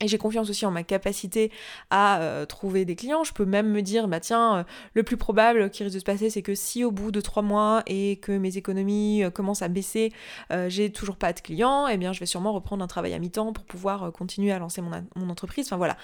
Et 0.00 0.08
j'ai 0.08 0.18
confiance 0.18 0.50
aussi 0.50 0.66
en 0.66 0.72
ma 0.72 0.82
capacité 0.82 1.52
à 1.90 2.20
euh, 2.20 2.46
trouver 2.46 2.84
des 2.84 2.96
clients. 2.96 3.22
Je 3.22 3.32
peux 3.32 3.44
même 3.44 3.70
me 3.70 3.80
dire, 3.80 4.08
bah 4.08 4.18
tiens, 4.18 4.56
euh, 4.58 4.64
le 4.94 5.04
plus 5.04 5.16
probable 5.16 5.70
qui 5.70 5.84
risque 5.84 5.94
de 5.94 6.00
se 6.00 6.04
passer, 6.04 6.30
c'est 6.30 6.42
que 6.42 6.56
si 6.56 6.84
au 6.84 6.90
bout 6.90 7.12
de 7.12 7.20
trois 7.20 7.44
mois 7.44 7.84
et 7.86 8.16
que 8.16 8.32
mes 8.32 8.56
économies 8.56 9.22
euh, 9.22 9.30
commencent 9.30 9.62
à 9.62 9.68
baisser, 9.68 10.12
j'ai 10.68 10.90
toujours 10.90 11.16
pas 11.16 11.32
de 11.32 11.40
clients, 11.40 11.86
eh 11.88 11.96
bien 11.96 12.12
je 12.12 12.20
vais 12.20 12.26
sûrement 12.26 12.52
reprendre 12.52 12.82
un 12.82 12.86
travail 12.86 13.12
à 13.12 13.18
mi-temps 13.18 13.52
pour 13.52 13.64
pouvoir 13.64 14.12
continuer 14.12 14.52
à 14.52 14.58
lancer 14.58 14.82
mon, 14.82 15.28
entreprise. 15.28 15.66
Enfin 15.66 15.76
voilà, 15.76 15.96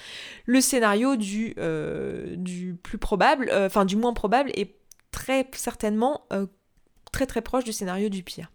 le 0.46 0.60
scénario 0.60 1.16
du, 1.16 1.54
du 2.36 2.74
plus 2.82 2.98
probable, 2.98 3.50
enfin 3.52 3.84
du 3.84 3.96
moins 3.96 4.12
probable 4.12 4.50
est 4.54 4.74
très 5.12 5.48
certainement 5.52 6.22
très 7.12 7.26
très 7.26 7.42
proche 7.42 7.64
du 7.64 7.72
scénario 7.72 8.08
du 8.08 8.22
pire. 8.22 8.50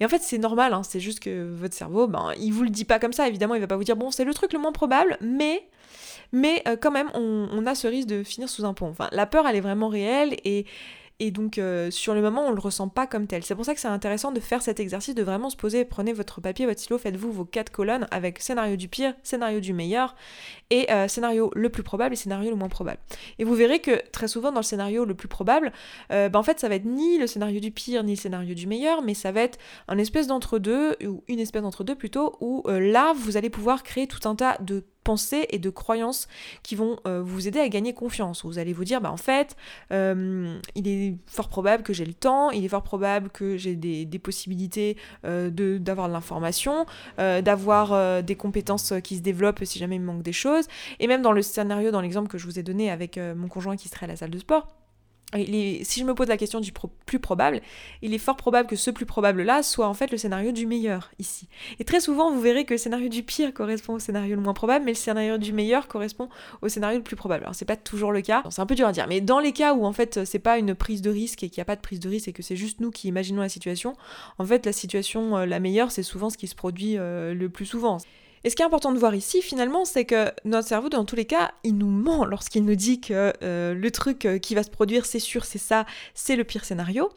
Et 0.00 0.04
en 0.04 0.08
fait 0.08 0.20
c'est 0.22 0.38
normal, 0.38 0.72
hein, 0.72 0.82
c'est 0.82 1.00
juste 1.00 1.20
que 1.20 1.48
votre 1.52 1.74
cerveau, 1.74 2.06
ben, 2.06 2.32
il 2.38 2.52
vous 2.52 2.64
le 2.64 2.70
dit 2.70 2.84
pas 2.84 2.98
comme 2.98 3.12
ça, 3.12 3.28
évidemment 3.28 3.54
il 3.54 3.60
va 3.60 3.66
pas 3.66 3.76
vous 3.76 3.84
dire 3.84 3.96
bon 3.96 4.10
c'est 4.10 4.24
le 4.24 4.34
truc 4.34 4.52
le 4.52 4.58
moins 4.58 4.72
probable, 4.72 5.16
mais 5.20 5.66
mais 6.32 6.62
euh, 6.68 6.76
quand 6.76 6.90
même 6.90 7.10
on, 7.14 7.48
on, 7.52 7.66
a 7.66 7.74
ce 7.74 7.88
risque 7.88 8.08
de 8.08 8.22
finir 8.22 8.48
sous 8.48 8.64
un 8.64 8.74
pont. 8.74 8.88
Enfin 8.88 9.08
la 9.12 9.26
peur 9.26 9.46
elle 9.46 9.56
est 9.56 9.60
vraiment 9.60 9.88
réelle 9.88 10.36
et 10.44 10.66
et 11.20 11.30
donc, 11.30 11.58
euh, 11.58 11.90
sur 11.90 12.14
le 12.14 12.22
moment, 12.22 12.46
on 12.46 12.50
le 12.50 12.58
ressent 12.58 12.88
pas 12.88 13.06
comme 13.06 13.26
tel. 13.26 13.44
C'est 13.44 13.54
pour 13.54 13.66
ça 13.66 13.74
que 13.74 13.80
c'est 13.80 13.88
intéressant 13.88 14.32
de 14.32 14.40
faire 14.40 14.62
cet 14.62 14.80
exercice, 14.80 15.14
de 15.14 15.22
vraiment 15.22 15.50
se 15.50 15.56
poser, 15.56 15.84
prenez 15.84 16.14
votre 16.14 16.40
papier, 16.40 16.64
votre 16.64 16.80
stylo, 16.80 16.96
faites-vous 16.96 17.30
vos 17.30 17.44
quatre 17.44 17.70
colonnes 17.70 18.08
avec 18.10 18.40
scénario 18.40 18.76
du 18.76 18.88
pire, 18.88 19.14
scénario 19.22 19.60
du 19.60 19.74
meilleur, 19.74 20.16
et 20.70 20.90
euh, 20.90 21.08
scénario 21.08 21.50
le 21.54 21.68
plus 21.68 21.82
probable 21.82 22.14
et 22.14 22.16
scénario 22.16 22.48
le 22.48 22.56
moins 22.56 22.70
probable. 22.70 22.98
Et 23.38 23.44
vous 23.44 23.54
verrez 23.54 23.80
que 23.80 24.00
très 24.12 24.28
souvent, 24.28 24.50
dans 24.50 24.60
le 24.60 24.64
scénario 24.64 25.04
le 25.04 25.14
plus 25.14 25.28
probable, 25.28 25.72
euh, 26.10 26.30
bah, 26.30 26.38
en 26.38 26.42
fait, 26.42 26.58
ça 26.58 26.70
va 26.70 26.76
être 26.76 26.86
ni 26.86 27.18
le 27.18 27.26
scénario 27.26 27.60
du 27.60 27.70
pire, 27.70 28.02
ni 28.02 28.14
le 28.14 28.18
scénario 28.18 28.54
du 28.54 28.66
meilleur, 28.66 29.02
mais 29.02 29.12
ça 29.12 29.30
va 29.30 29.42
être 29.42 29.58
un 29.88 29.98
espèce 29.98 30.26
d'entre-deux, 30.26 30.96
ou 31.06 31.22
une 31.28 31.38
espèce 31.38 31.60
d'entre-deux 31.60 31.96
plutôt, 31.96 32.36
où 32.40 32.64
là, 32.66 33.12
vous 33.14 33.36
allez 33.36 33.50
pouvoir 33.50 33.82
créer 33.82 34.06
tout 34.06 34.26
un 34.26 34.34
tas 34.34 34.56
de 34.60 34.84
et 35.50 35.58
de 35.58 35.70
croyances 35.70 36.28
qui 36.62 36.76
vont 36.76 36.98
euh, 37.06 37.22
vous 37.22 37.48
aider 37.48 37.60
à 37.60 37.68
gagner 37.68 37.94
confiance. 37.94 38.44
Vous 38.44 38.58
allez 38.58 38.72
vous 38.72 38.84
dire, 38.84 39.00
bah 39.00 39.10
en 39.10 39.16
fait, 39.16 39.56
euh, 39.92 40.58
il 40.74 40.88
est 40.88 41.16
fort 41.26 41.48
probable 41.48 41.82
que 41.82 41.92
j'ai 41.92 42.04
le 42.04 42.14
temps, 42.14 42.50
il 42.50 42.64
est 42.64 42.68
fort 42.68 42.82
probable 42.82 43.30
que 43.30 43.56
j'ai 43.56 43.76
des, 43.76 44.06
possibilités 44.18 44.96
euh, 45.24 45.50
d'avoir 45.78 46.08
de, 46.08 46.12
l'information, 46.12 46.86
d'avoir 47.18 48.22
des 48.22 48.36
compétences 48.36 48.92
qui 49.02 49.16
se 49.16 49.22
développent 49.22 49.64
si 49.64 49.78
jamais 49.78 49.96
il 49.96 50.00
me 50.00 50.06
manque 50.06 50.22
des 50.22 50.32
choses. 50.32 50.66
Et 50.98 51.06
même 51.06 51.22
dans 51.22 51.32
le 51.32 51.42
scénario, 51.42 51.90
dans 51.90 52.00
l'exemple 52.00 52.28
que 52.28 52.38
je 52.38 52.46
vous 52.46 52.58
ai 52.58 52.62
donné 52.62 52.90
avec 52.90 53.18
mon 53.18 53.48
conjoint 53.48 53.76
qui 53.76 53.88
serait 53.88 54.04
à 54.04 54.08
la 54.08 54.16
salle 54.16 54.30
de 54.30 54.38
sport, 54.38 54.66
si 55.34 56.00
je 56.00 56.04
me 56.04 56.14
pose 56.14 56.28
la 56.28 56.36
question 56.36 56.60
du 56.60 56.72
plus 57.06 57.18
probable, 57.18 57.60
il 58.02 58.14
est 58.14 58.18
fort 58.18 58.36
probable 58.36 58.68
que 58.68 58.76
ce 58.76 58.90
plus 58.90 59.06
probable-là 59.06 59.62
soit 59.62 59.86
en 59.86 59.94
fait 59.94 60.10
le 60.10 60.18
scénario 60.18 60.52
du 60.52 60.66
meilleur 60.66 61.10
ici. 61.18 61.48
Et 61.78 61.84
très 61.84 62.00
souvent, 62.00 62.32
vous 62.32 62.40
verrez 62.40 62.64
que 62.64 62.74
le 62.74 62.78
scénario 62.78 63.08
du 63.08 63.22
pire 63.22 63.52
correspond 63.52 63.94
au 63.94 63.98
scénario 63.98 64.36
le 64.36 64.42
moins 64.42 64.54
probable, 64.54 64.84
mais 64.84 64.92
le 64.92 64.96
scénario 64.96 65.38
du 65.38 65.52
meilleur 65.52 65.88
correspond 65.88 66.28
au 66.62 66.68
scénario 66.68 66.98
le 66.98 67.04
plus 67.04 67.16
probable. 67.16 67.44
Alors 67.44 67.54
c'est 67.54 67.64
pas 67.64 67.76
toujours 67.76 68.12
le 68.12 68.22
cas, 68.22 68.42
c'est 68.50 68.60
un 68.60 68.66
peu 68.66 68.74
dur 68.74 68.86
à 68.86 68.92
dire, 68.92 69.06
mais 69.08 69.20
dans 69.20 69.38
les 69.40 69.52
cas 69.52 69.74
où 69.74 69.84
en 69.84 69.92
fait 69.92 70.24
c'est 70.24 70.38
pas 70.38 70.58
une 70.58 70.74
prise 70.74 71.02
de 71.02 71.10
risque 71.10 71.42
et 71.42 71.48
qu'il 71.48 71.60
n'y 71.60 71.62
a 71.62 71.66
pas 71.66 71.76
de 71.76 71.80
prise 71.80 72.00
de 72.00 72.08
risque 72.08 72.28
et 72.28 72.32
que 72.32 72.42
c'est 72.42 72.56
juste 72.56 72.80
nous 72.80 72.90
qui 72.90 73.08
imaginons 73.08 73.42
la 73.42 73.48
situation, 73.48 73.94
en 74.38 74.44
fait 74.44 74.66
la 74.66 74.72
situation 74.72 75.36
euh, 75.36 75.46
la 75.46 75.60
meilleure 75.60 75.90
c'est 75.90 76.02
souvent 76.02 76.30
ce 76.30 76.36
qui 76.36 76.48
se 76.48 76.54
produit 76.54 76.96
euh, 76.98 77.34
le 77.34 77.48
plus 77.48 77.66
souvent. 77.66 77.98
Et 78.44 78.50
ce 78.50 78.56
qui 78.56 78.62
est 78.62 78.64
important 78.64 78.92
de 78.92 78.98
voir 78.98 79.14
ici, 79.14 79.42
finalement, 79.42 79.84
c'est 79.84 80.04
que 80.04 80.32
notre 80.44 80.66
cerveau, 80.66 80.88
dans 80.88 81.04
tous 81.04 81.16
les 81.16 81.26
cas, 81.26 81.52
il 81.62 81.76
nous 81.76 81.90
ment 81.90 82.24
lorsqu'il 82.24 82.64
nous 82.64 82.74
dit 82.74 83.00
que 83.00 83.32
euh, 83.42 83.74
le 83.74 83.90
truc 83.90 84.24
euh, 84.24 84.38
qui 84.38 84.54
va 84.54 84.62
se 84.62 84.70
produire, 84.70 85.04
c'est 85.04 85.18
sûr, 85.18 85.44
c'est 85.44 85.58
ça, 85.58 85.84
c'est 86.14 86.36
le 86.36 86.44
pire 86.44 86.64
scénario. 86.64 87.10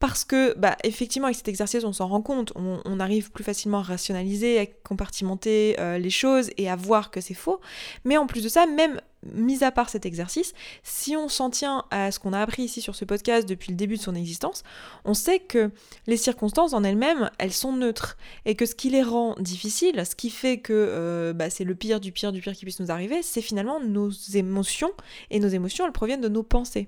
Parce 0.00 0.24
que, 0.24 0.54
bah, 0.56 0.76
effectivement, 0.82 1.26
avec 1.26 1.36
cet 1.36 1.48
exercice, 1.48 1.84
on 1.84 1.92
s'en 1.92 2.08
rend 2.08 2.22
compte, 2.22 2.54
on, 2.56 3.00
arrive 3.00 3.30
plus 3.30 3.44
facilement 3.44 3.80
à 3.80 3.82
rationaliser, 3.82 4.58
à 4.58 4.66
compartimenter 4.66 5.76
euh, 5.78 5.98
les 5.98 6.08
choses 6.08 6.50
et 6.56 6.70
à 6.70 6.74
voir 6.76 7.10
que 7.10 7.20
c'est 7.20 7.34
faux. 7.34 7.60
Mais 8.04 8.16
en 8.16 8.26
plus 8.26 8.42
de 8.42 8.48
ça, 8.48 8.64
même 8.64 8.98
mis 9.24 9.62
à 9.64 9.70
part 9.70 9.88
cet 9.88 10.06
exercice, 10.06 10.54
si 10.82 11.16
on 11.16 11.28
s'en 11.28 11.50
tient 11.50 11.84
à 11.90 12.10
ce 12.10 12.18
qu'on 12.18 12.32
a 12.32 12.40
appris 12.40 12.62
ici 12.64 12.80
sur 12.80 12.94
ce 12.94 13.04
podcast 13.04 13.48
depuis 13.48 13.70
le 13.70 13.76
début 13.76 13.96
de 13.96 14.02
son 14.02 14.14
existence, 14.14 14.62
on 15.04 15.14
sait 15.14 15.38
que 15.38 15.70
les 16.06 16.16
circonstances 16.16 16.72
en 16.72 16.84
elles-mêmes, 16.84 17.30
elles 17.38 17.52
sont 17.52 17.72
neutres. 17.72 18.16
Et 18.44 18.54
que 18.54 18.66
ce 18.66 18.74
qui 18.74 18.90
les 18.90 19.02
rend 19.02 19.34
difficiles, 19.38 20.04
ce 20.06 20.14
qui 20.14 20.30
fait 20.30 20.58
que 20.58 20.72
euh, 20.72 21.32
bah, 21.32 21.50
c'est 21.50 21.64
le 21.64 21.74
pire 21.74 22.00
du 22.00 22.12
pire 22.12 22.32
du 22.32 22.40
pire 22.40 22.54
qui 22.54 22.64
puisse 22.64 22.80
nous 22.80 22.90
arriver, 22.90 23.22
c'est 23.22 23.42
finalement 23.42 23.80
nos 23.80 24.10
émotions. 24.10 24.92
Et 25.30 25.40
nos 25.40 25.48
émotions, 25.48 25.86
elles 25.86 25.92
proviennent 25.92 26.20
de 26.20 26.28
nos 26.28 26.42
pensées. 26.42 26.86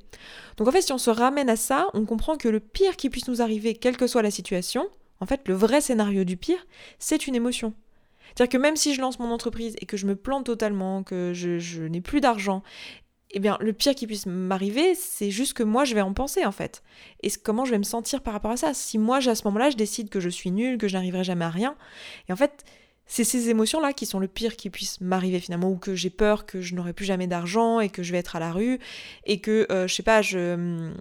Donc 0.56 0.68
en 0.68 0.72
fait, 0.72 0.82
si 0.82 0.92
on 0.92 0.98
se 0.98 1.10
ramène 1.10 1.50
à 1.50 1.56
ça, 1.56 1.86
on 1.94 2.04
comprend 2.04 2.36
que 2.36 2.48
le 2.48 2.60
pire 2.60 2.96
qui 2.96 3.10
puisse 3.10 3.28
nous 3.28 3.42
arriver, 3.42 3.74
quelle 3.74 3.96
que 3.96 4.06
soit 4.06 4.22
la 4.22 4.30
situation, 4.30 4.88
en 5.20 5.26
fait, 5.26 5.46
le 5.46 5.54
vrai 5.54 5.80
scénario 5.80 6.24
du 6.24 6.36
pire, 6.36 6.66
c'est 6.98 7.26
une 7.26 7.34
émotion. 7.34 7.74
C'est-à-dire 8.34 8.52
que 8.52 8.62
même 8.62 8.76
si 8.76 8.94
je 8.94 9.00
lance 9.00 9.18
mon 9.18 9.30
entreprise 9.30 9.76
et 9.80 9.86
que 9.86 9.96
je 9.96 10.06
me 10.06 10.16
plante 10.16 10.46
totalement, 10.46 11.02
que 11.02 11.32
je, 11.34 11.82
n'ai 11.82 12.00
plus 12.00 12.20
d'argent, 12.20 12.62
eh 13.30 13.40
bien, 13.40 13.56
le 13.60 13.72
pire 13.72 13.94
qui 13.94 14.06
puisse 14.06 14.26
m'arriver, 14.26 14.94
c'est 14.94 15.30
juste 15.30 15.54
que 15.54 15.62
moi, 15.62 15.84
je 15.84 15.94
vais 15.94 16.02
en 16.02 16.12
penser, 16.12 16.44
en 16.44 16.52
fait. 16.52 16.82
Et 17.22 17.30
comment 17.30 17.64
je 17.64 17.70
vais 17.70 17.78
me 17.78 17.82
sentir 17.82 18.22
par 18.22 18.34
rapport 18.34 18.50
à 18.50 18.56
ça? 18.56 18.74
Si 18.74 18.98
moi, 18.98 19.26
à 19.26 19.34
ce 19.34 19.44
moment-là, 19.44 19.70
je 19.70 19.76
décide 19.76 20.10
que 20.10 20.20
je 20.20 20.28
suis 20.28 20.50
nulle, 20.50 20.76
que 20.76 20.88
je 20.88 20.94
n'arriverai 20.94 21.24
jamais 21.24 21.46
à 21.46 21.50
rien, 21.50 21.74
et 22.28 22.32
en 22.32 22.36
fait, 22.36 22.64
c'est 23.06 23.24
ces 23.24 23.50
émotions-là 23.50 23.92
qui 23.92 24.06
sont 24.06 24.20
le 24.20 24.28
pire 24.28 24.56
qui 24.56 24.70
puisse 24.70 25.00
m'arriver 25.00 25.40
finalement, 25.40 25.70
ou 25.70 25.76
que 25.76 25.94
j'ai 25.94 26.10
peur 26.10 26.46
que 26.46 26.60
je 26.60 26.74
n'aurai 26.74 26.92
plus 26.92 27.04
jamais 27.04 27.26
d'argent 27.26 27.80
et 27.80 27.88
que 27.88 28.02
je 28.02 28.12
vais 28.12 28.18
être 28.18 28.36
à 28.36 28.40
la 28.40 28.52
rue, 28.52 28.78
et 29.24 29.40
que, 29.40 29.66
euh, 29.70 29.86
je 29.86 29.94
sais 29.94 30.02
pas, 30.02 30.22
je 30.22 30.92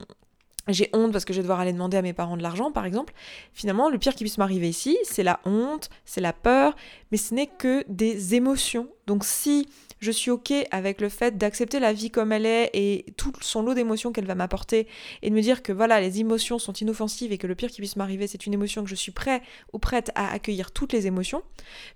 j'ai 0.68 0.90
honte 0.94 1.12
parce 1.12 1.26
que 1.26 1.34
je 1.34 1.40
vais 1.40 1.44
devoir 1.44 1.60
aller 1.60 1.74
demander 1.74 1.98
à 1.98 2.02
mes 2.02 2.14
parents 2.14 2.38
de 2.38 2.44
l'argent, 2.44 2.72
par 2.72 2.86
exemple. 2.86 3.14
Finalement, 3.54 3.90
le 3.90 3.98
pire 3.98 4.14
qui 4.14 4.24
puisse 4.24 4.38
m'arriver 4.38 4.70
ici, 4.70 4.98
c'est 5.04 5.24
la 5.24 5.40
honte, 5.46 5.90
c'est 6.06 6.22
la 6.22 6.34
peur, 6.34 6.76
mais 7.12 7.18
ce 7.18 7.34
n'est 7.34 7.48
que 7.48 7.84
des 7.88 8.36
émotions. 8.36 8.88
Donc 9.08 9.24
si 9.26 9.68
je 10.02 10.10
suis 10.12 10.32
ok 10.32 10.52
avec 10.72 11.00
le 11.00 11.10
fait 11.10 11.38
d'accepter 11.38 11.80
la 11.80 11.94
vie 11.94 12.10
comme 12.10 12.32
elle 12.32 12.48
est 12.48 12.72
et 12.74 13.06
tout 13.18 13.32
son 13.40 13.62
lot 13.62 13.76
d'émotions 13.76 14.12
qu'elle 14.12 14.26
va 14.26 14.34
m'apporter 14.34 14.88
et 15.22 15.30
de 15.30 15.36
me 15.36 15.42
dire 15.42 15.62
que 15.62 15.72
voilà, 15.72 16.02
les 16.02 16.20
émotions 16.20 16.58
sont 16.58 16.74
inoffensives 16.74 17.32
et 17.32 17.38
que 17.38 17.46
le 17.46 17.54
pire 17.54 17.70
qui 17.70 17.78
puisse 17.78 17.96
m'arriver, 17.96 18.26
c'est 18.26 18.48
une 18.48 18.54
émotion 18.54 18.84
que 18.84 18.90
je 18.90 18.96
suis 18.96 19.12
prêt 19.12 19.44
ou 19.74 19.80
prête 19.80 20.12
à 20.16 20.34
accueillir 20.34 20.72
toutes 20.72 20.92
les 20.92 21.06
émotions, 21.06 21.44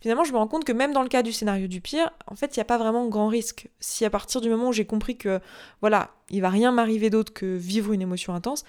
finalement, 0.02 0.24
je 0.24 0.32
me 0.32 0.38
rends 0.38 0.48
compte 0.48 0.66
que 0.66 0.72
même 0.72 0.94
dans 0.94 1.02
le 1.02 1.10
cas 1.10 1.24
du 1.24 1.34
scénario 1.34 1.68
du 1.68 1.82
pire, 1.82 2.12
en 2.28 2.36
fait, 2.36 2.56
il 2.56 2.60
n'y 2.60 2.62
a 2.62 2.66
pas 2.66 2.78
vraiment 2.78 3.08
grand 3.08 3.28
risque. 3.28 3.68
Si 3.80 4.06
à 4.06 4.12
partir 4.12 4.40
du 4.40 4.50
moment 4.50 4.70
où 4.70 4.74
j'ai 4.74 4.86
compris 4.86 5.18
que 5.18 5.40
voilà, 5.82 6.12
il 6.30 6.42
va 6.42 6.50
rien 6.50 6.72
m'arriver 6.72 7.10
d'autre 7.10 7.34
que 7.34 7.56
vivre 7.56 7.92
une 7.92 8.04
émotion 8.04 8.36
intense, 8.36 8.66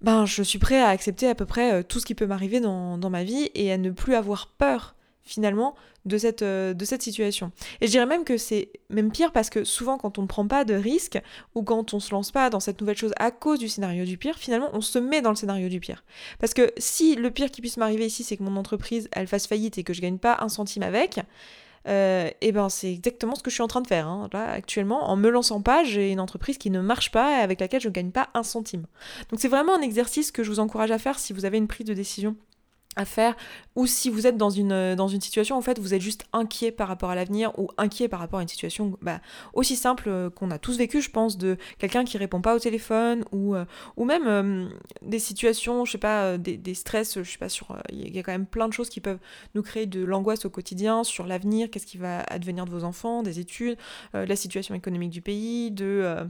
ben 0.00 0.26
je 0.26 0.42
suis 0.42 0.58
prêt 0.58 0.80
à 0.80 0.88
accepter 0.88 1.28
à 1.28 1.36
peu 1.36 1.46
près 1.46 1.72
euh, 1.72 1.82
tout 1.84 2.00
ce 2.00 2.06
qui 2.06 2.16
peut 2.16 2.26
m'arriver 2.26 2.58
dans, 2.58 2.98
dans 2.98 3.10
ma 3.10 3.22
vie 3.22 3.50
et 3.54 3.70
à 3.72 3.78
ne 3.78 3.90
plus 3.90 4.16
avoir 4.16 4.48
peur 4.48 4.96
finalement 5.24 5.74
de 6.04 6.18
cette, 6.18 6.42
euh, 6.42 6.74
de 6.74 6.84
cette 6.84 7.02
situation. 7.02 7.52
Et 7.80 7.86
je 7.86 7.92
dirais 7.92 8.06
même 8.06 8.24
que 8.24 8.36
c'est 8.36 8.70
même 8.90 9.12
pire 9.12 9.32
parce 9.32 9.50
que 9.50 9.64
souvent 9.64 9.98
quand 9.98 10.18
on 10.18 10.22
ne 10.22 10.26
prend 10.26 10.46
pas 10.46 10.64
de 10.64 10.74
risque 10.74 11.20
ou 11.54 11.62
quand 11.62 11.94
on 11.94 12.00
se 12.00 12.12
lance 12.12 12.30
pas 12.30 12.50
dans 12.50 12.60
cette 12.60 12.80
nouvelle 12.80 12.96
chose 12.96 13.12
à 13.18 13.30
cause 13.30 13.58
du 13.58 13.68
scénario 13.68 14.04
du 14.04 14.18
pire, 14.18 14.36
finalement 14.36 14.70
on 14.72 14.80
se 14.80 14.98
met 14.98 15.22
dans 15.22 15.30
le 15.30 15.36
scénario 15.36 15.68
du 15.68 15.80
pire. 15.80 16.04
Parce 16.40 16.54
que 16.54 16.72
si 16.76 17.14
le 17.14 17.30
pire 17.30 17.50
qui 17.50 17.60
puisse 17.60 17.76
m'arriver 17.76 18.06
ici 18.06 18.24
c'est 18.24 18.36
que 18.36 18.42
mon 18.42 18.56
entreprise 18.56 19.08
elle 19.12 19.26
fasse 19.26 19.46
faillite 19.46 19.78
et 19.78 19.84
que 19.84 19.92
je 19.92 20.00
gagne 20.00 20.18
pas 20.18 20.38
un 20.40 20.48
centime 20.48 20.82
avec, 20.82 21.20
euh, 21.88 22.30
et 22.40 22.52
ben 22.52 22.68
c'est 22.68 22.92
exactement 22.92 23.34
ce 23.34 23.42
que 23.42 23.50
je 23.50 23.54
suis 23.54 23.62
en 23.62 23.68
train 23.68 23.80
de 23.80 23.86
faire. 23.86 24.06
Hein. 24.06 24.28
Là, 24.32 24.50
actuellement, 24.50 25.10
en 25.10 25.16
me 25.16 25.28
lançant 25.28 25.60
pas, 25.60 25.84
j'ai 25.84 26.12
une 26.12 26.20
entreprise 26.20 26.58
qui 26.58 26.70
ne 26.70 26.80
marche 26.80 27.10
pas 27.10 27.38
et 27.38 27.42
avec 27.42 27.60
laquelle 27.60 27.80
je 27.80 27.88
ne 27.88 27.92
gagne 27.92 28.10
pas 28.10 28.28
un 28.34 28.42
centime. 28.42 28.86
Donc 29.30 29.40
c'est 29.40 29.48
vraiment 29.48 29.74
un 29.76 29.82
exercice 29.82 30.30
que 30.30 30.42
je 30.42 30.50
vous 30.50 30.60
encourage 30.60 30.90
à 30.90 30.98
faire 30.98 31.18
si 31.18 31.32
vous 31.32 31.44
avez 31.44 31.58
une 31.58 31.68
prise 31.68 31.86
de 31.86 31.94
décision 31.94 32.36
à 32.96 33.04
faire 33.04 33.36
ou 33.74 33.86
si 33.86 34.10
vous 34.10 34.26
êtes 34.26 34.36
dans 34.36 34.50
une, 34.50 34.72
euh, 34.72 34.96
dans 34.96 35.08
une 35.08 35.20
situation 35.20 35.56
en 35.56 35.62
fait 35.62 35.78
vous 35.78 35.94
êtes 35.94 36.00
juste 36.00 36.24
inquiet 36.32 36.70
par 36.72 36.88
rapport 36.88 37.10
à 37.10 37.14
l'avenir 37.14 37.58
ou 37.58 37.68
inquiet 37.78 38.08
par 38.08 38.20
rapport 38.20 38.38
à 38.38 38.42
une 38.42 38.48
situation 38.48 38.98
bah, 39.00 39.20
aussi 39.54 39.76
simple 39.76 40.04
euh, 40.08 40.30
qu'on 40.30 40.50
a 40.50 40.58
tous 40.58 40.76
vécu 40.76 41.00
je 41.00 41.10
pense 41.10 41.38
de 41.38 41.56
quelqu'un 41.78 42.04
qui 42.04 42.18
répond 42.18 42.42
pas 42.42 42.54
au 42.54 42.58
téléphone 42.58 43.24
ou, 43.32 43.54
euh, 43.54 43.64
ou 43.96 44.04
même 44.04 44.70
des 45.02 45.18
situations 45.18 45.84
je 45.84 45.92
sais 45.92 45.98
pas 45.98 46.36
des, 46.36 46.56
des, 46.56 46.74
stress 46.74 47.22
je 47.22 47.30
sais 47.30 47.38
pas 47.38 47.48
sur 47.48 47.76
il 47.90 48.14
y 48.14 48.18
a 48.18 48.22
quand 48.22 48.32
même 48.32 48.46
plein 48.46 48.68
de 48.68 48.72
choses 48.72 48.88
qui 48.88 49.00
peuvent 49.00 49.20
nous 49.54 49.62
créer 49.62 49.86
de 49.86 50.04
l'angoisse 50.04 50.44
au 50.44 50.50
quotidien 50.50 51.04
sur 51.04 51.26
l'avenir 51.26 51.70
qu'est-ce 51.70 51.86
qui 51.86 51.98
va 51.98 52.20
advenir 52.20 52.66
de 52.66 52.70
vos 52.70 52.84
enfants 52.84 53.22
des 53.22 53.40
études 53.40 53.78
la 54.12 54.36
situation 54.36 54.74
économique 54.74 55.10
du 55.10 55.22
pays 55.22 55.70
de 55.70 56.26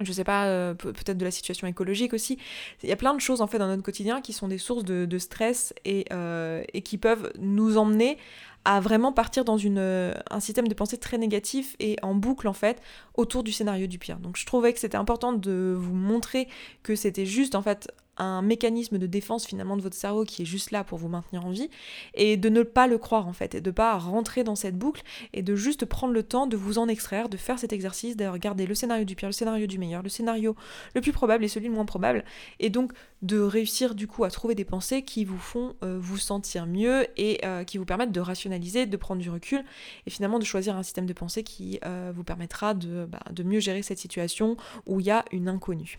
je 0.00 0.12
sais 0.12 0.24
pas, 0.24 0.46
euh, 0.46 0.74
peut-être 0.74 1.18
de 1.18 1.24
la 1.24 1.30
situation 1.30 1.66
écologique 1.66 2.12
aussi. 2.12 2.38
Il 2.82 2.88
y 2.88 2.92
a 2.92 2.96
plein 2.96 3.14
de 3.14 3.20
choses 3.20 3.40
en 3.40 3.46
fait 3.46 3.58
dans 3.58 3.68
notre 3.68 3.82
quotidien 3.82 4.20
qui 4.20 4.32
sont 4.32 4.48
des 4.48 4.58
sources 4.58 4.84
de, 4.84 5.18
stress 5.18 5.74
et, 5.84 6.06
euh, 6.12 6.62
et, 6.72 6.82
qui 6.82 6.98
peuvent 6.98 7.32
nous 7.38 7.76
emmener 7.76 8.18
à 8.64 8.80
vraiment 8.80 9.12
partir 9.12 9.44
dans 9.44 9.56
une, 9.56 9.78
euh, 9.78 10.14
un 10.30 10.40
système 10.40 10.68
de 10.68 10.74
pensée 10.74 10.98
très 10.98 11.18
négatif 11.18 11.76
et 11.78 11.96
en 12.02 12.14
boucle 12.14 12.46
en 12.48 12.52
fait 12.52 12.80
autour 13.14 13.42
du 13.42 13.52
scénario 13.52 13.86
du 13.86 13.98
pire. 13.98 14.18
Donc 14.18 14.36
je 14.36 14.46
trouvais 14.46 14.72
que 14.72 14.78
c'était 14.78 14.98
important 14.98 15.32
de 15.32 15.74
vous 15.76 15.94
montrer 15.94 16.48
que 16.82 16.94
c'était 16.94 17.26
juste 17.26 17.54
en 17.54 17.62
fait 17.62 17.90
un 18.20 18.42
mécanisme 18.42 18.98
de 18.98 19.06
défense 19.06 19.46
finalement 19.46 19.76
de 19.76 19.82
votre 19.82 19.96
cerveau 19.96 20.24
qui 20.24 20.42
est 20.42 20.44
juste 20.44 20.70
là 20.70 20.84
pour 20.84 20.98
vous 20.98 21.08
maintenir 21.08 21.44
en 21.46 21.50
vie 21.50 21.70
et 22.14 22.36
de 22.36 22.48
ne 22.48 22.62
pas 22.62 22.86
le 22.86 22.98
croire 22.98 23.26
en 23.26 23.32
fait 23.32 23.54
et 23.54 23.60
de 23.60 23.70
pas 23.70 23.96
rentrer 23.98 24.44
dans 24.44 24.54
cette 24.54 24.76
boucle 24.76 25.02
et 25.32 25.42
de 25.42 25.56
juste 25.56 25.86
prendre 25.86 26.12
le 26.12 26.22
temps 26.22 26.46
de 26.46 26.56
vous 26.56 26.78
en 26.78 26.88
extraire, 26.88 27.28
de 27.28 27.36
faire 27.36 27.58
cet 27.58 27.72
exercice, 27.72 28.16
de 28.16 28.26
regarder 28.26 28.66
le 28.66 28.74
scénario 28.74 29.04
du 29.04 29.16
pire, 29.16 29.28
le 29.28 29.32
scénario 29.32 29.66
du 29.66 29.78
meilleur, 29.78 30.02
le 30.02 30.08
scénario 30.08 30.54
le 30.94 31.00
plus 31.00 31.12
probable 31.12 31.44
et 31.44 31.48
celui 31.48 31.68
le 31.68 31.74
moins 31.74 31.84
probable 31.84 32.24
et 32.58 32.70
donc 32.70 32.92
de 33.22 33.38
réussir 33.38 33.94
du 33.94 34.06
coup 34.06 34.24
à 34.24 34.30
trouver 34.30 34.54
des 34.54 34.64
pensées 34.64 35.02
qui 35.02 35.24
vous 35.24 35.38
font 35.38 35.74
euh, 35.82 35.98
vous 36.00 36.18
sentir 36.18 36.66
mieux 36.66 37.06
et 37.16 37.44
euh, 37.44 37.64
qui 37.64 37.78
vous 37.78 37.84
permettent 37.84 38.12
de 38.12 38.20
rationaliser, 38.20 38.86
de 38.86 38.96
prendre 38.96 39.20
du 39.20 39.30
recul 39.30 39.64
et 40.06 40.10
finalement 40.10 40.38
de 40.38 40.44
choisir 40.44 40.76
un 40.76 40.82
système 40.82 41.06
de 41.06 41.12
pensée 41.12 41.42
qui 41.42 41.78
euh, 41.84 42.12
vous 42.14 42.24
permettra 42.24 42.74
de, 42.74 43.06
bah, 43.06 43.20
de 43.30 43.42
mieux 43.42 43.60
gérer 43.60 43.82
cette 43.82 43.98
situation 43.98 44.56
où 44.86 45.00
il 45.00 45.06
y 45.06 45.10
a 45.10 45.24
une 45.32 45.48
inconnue. 45.48 45.98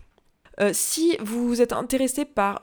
Si 0.72 1.16
vous 1.20 1.60
êtes 1.60 1.72
intéressé 1.72 2.24
par 2.24 2.60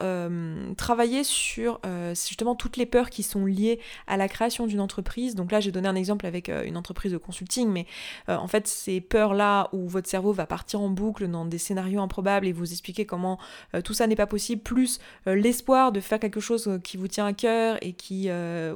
travailler 0.78 1.24
sur 1.24 1.80
justement 2.14 2.56
toutes 2.56 2.78
les 2.78 2.86
peurs 2.86 3.10
qui 3.10 3.24
sont 3.24 3.46
liées 3.46 3.80
à 4.08 4.18
la 4.18 4.28
création 4.28 4.68
d'une 4.68 4.80
entreprise, 4.80 5.36
donc 5.36 5.52
là 5.52 5.60
j'ai 5.60 5.72
donné 5.72 5.88
un 5.88 5.96
exemple 5.96 6.26
avec 6.26 6.50
une 6.50 6.78
entreprise 6.78 7.12
de 7.12 7.18
consulting, 7.18 7.70
mais 7.70 7.86
en 8.28 8.48
fait 8.48 8.68
ces 8.68 9.02
peurs-là 9.02 9.70
où 9.74 9.88
votre 9.88 10.10
cerveau 10.10 10.32
va 10.32 10.46
partir 10.46 10.82
en 10.82 10.90
boucle 10.90 11.28
dans 11.28 11.46
des 11.46 11.58
scénarios 11.58 12.02
improbables 12.02 12.48
et 12.48 12.52
vous 12.52 12.72
expliquer 12.72 13.06
comment 13.06 13.40
tout 13.84 13.94
ça 13.94 14.08
n'est 14.08 14.16
pas 14.16 14.28
possible, 14.28 14.62
plus 14.62 15.00
l'espoir 15.26 15.92
de 15.92 16.00
faire 16.00 16.20
quelque 16.20 16.40
chose 16.40 16.80
qui 16.84 16.98
vous 16.98 17.08
tient 17.08 17.26
à 17.26 17.34
cœur 17.34 17.78
et 17.82 17.94
qui, 17.94 18.30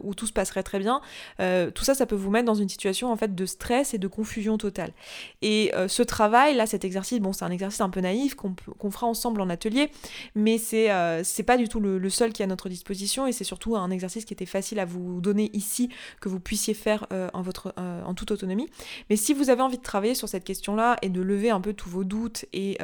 où 0.04 0.14
tout 0.14 0.28
se 0.28 0.34
passerait 0.34 0.64
très 0.64 0.80
bien, 0.80 1.02
tout 1.38 1.84
ça, 1.84 1.94
ça 1.94 2.06
peut 2.06 2.16
vous 2.16 2.32
mettre 2.32 2.46
dans 2.46 2.56
une 2.56 2.70
situation 2.70 3.12
en 3.12 3.16
fait 3.16 3.36
de 3.36 3.46
stress 3.46 3.94
et 3.94 3.98
de 3.98 4.08
confusion 4.08 4.58
totale. 4.58 4.92
Et 5.42 5.72
euh, 5.76 5.88
ce 5.88 6.04
travail, 6.04 6.56
là, 6.56 6.66
cet 6.66 6.86
exercice, 6.86 7.20
bon, 7.20 7.34
c'est 7.34 7.46
un 7.46 7.52
exercice 7.52 7.82
un 7.82 7.90
peu 7.90 8.02
naïf 8.02 8.36
qu'on 8.36 8.92
fera 8.92 9.08
ensemble 9.14 9.42
en 9.42 9.50
atelier, 9.50 9.92
mais 10.34 10.58
c'est 10.58 10.90
euh, 10.92 11.24
pas 11.46 11.58
du 11.58 11.70
tout 11.70 11.80
le, 11.80 12.10
seul 12.10 12.34
qui 12.34 12.42
est 12.42 12.46
à 12.46 12.48
notre 12.48 12.68
disposition 12.68 13.28
et 13.28 13.32
c'est 13.32 13.44
surtout 13.44 13.76
un 13.76 13.92
exercice 13.92 14.26
qui 14.26 14.34
était 14.34 14.48
facile 14.48 14.80
à 14.80 14.86
vous 14.86 15.22
donner 15.22 15.52
ici, 15.54 15.90
que 16.20 16.30
vous 16.30 16.40
puissiez 16.40 16.74
faire 16.74 17.06
euh, 17.12 17.30
en, 17.34 17.44
votre, 17.44 17.76
en 17.78 18.14
toute 18.16 18.32
autonomie. 18.32 18.68
Mais 19.10 19.16
si 19.16 19.34
vous 19.34 19.52
avez 19.52 19.62
envie 19.62 19.78
de 19.78 19.84
travailler 19.84 20.16
sur 20.16 20.28
cette 20.28 20.44
question-là 20.44 20.98
et 21.04 21.10
de 21.10 21.22
lever 21.22 21.52
un 21.52 21.62
peu 21.62 21.74
tous 21.74 21.90
vos 21.90 22.04
doutes 22.04 22.46
et 22.54 22.78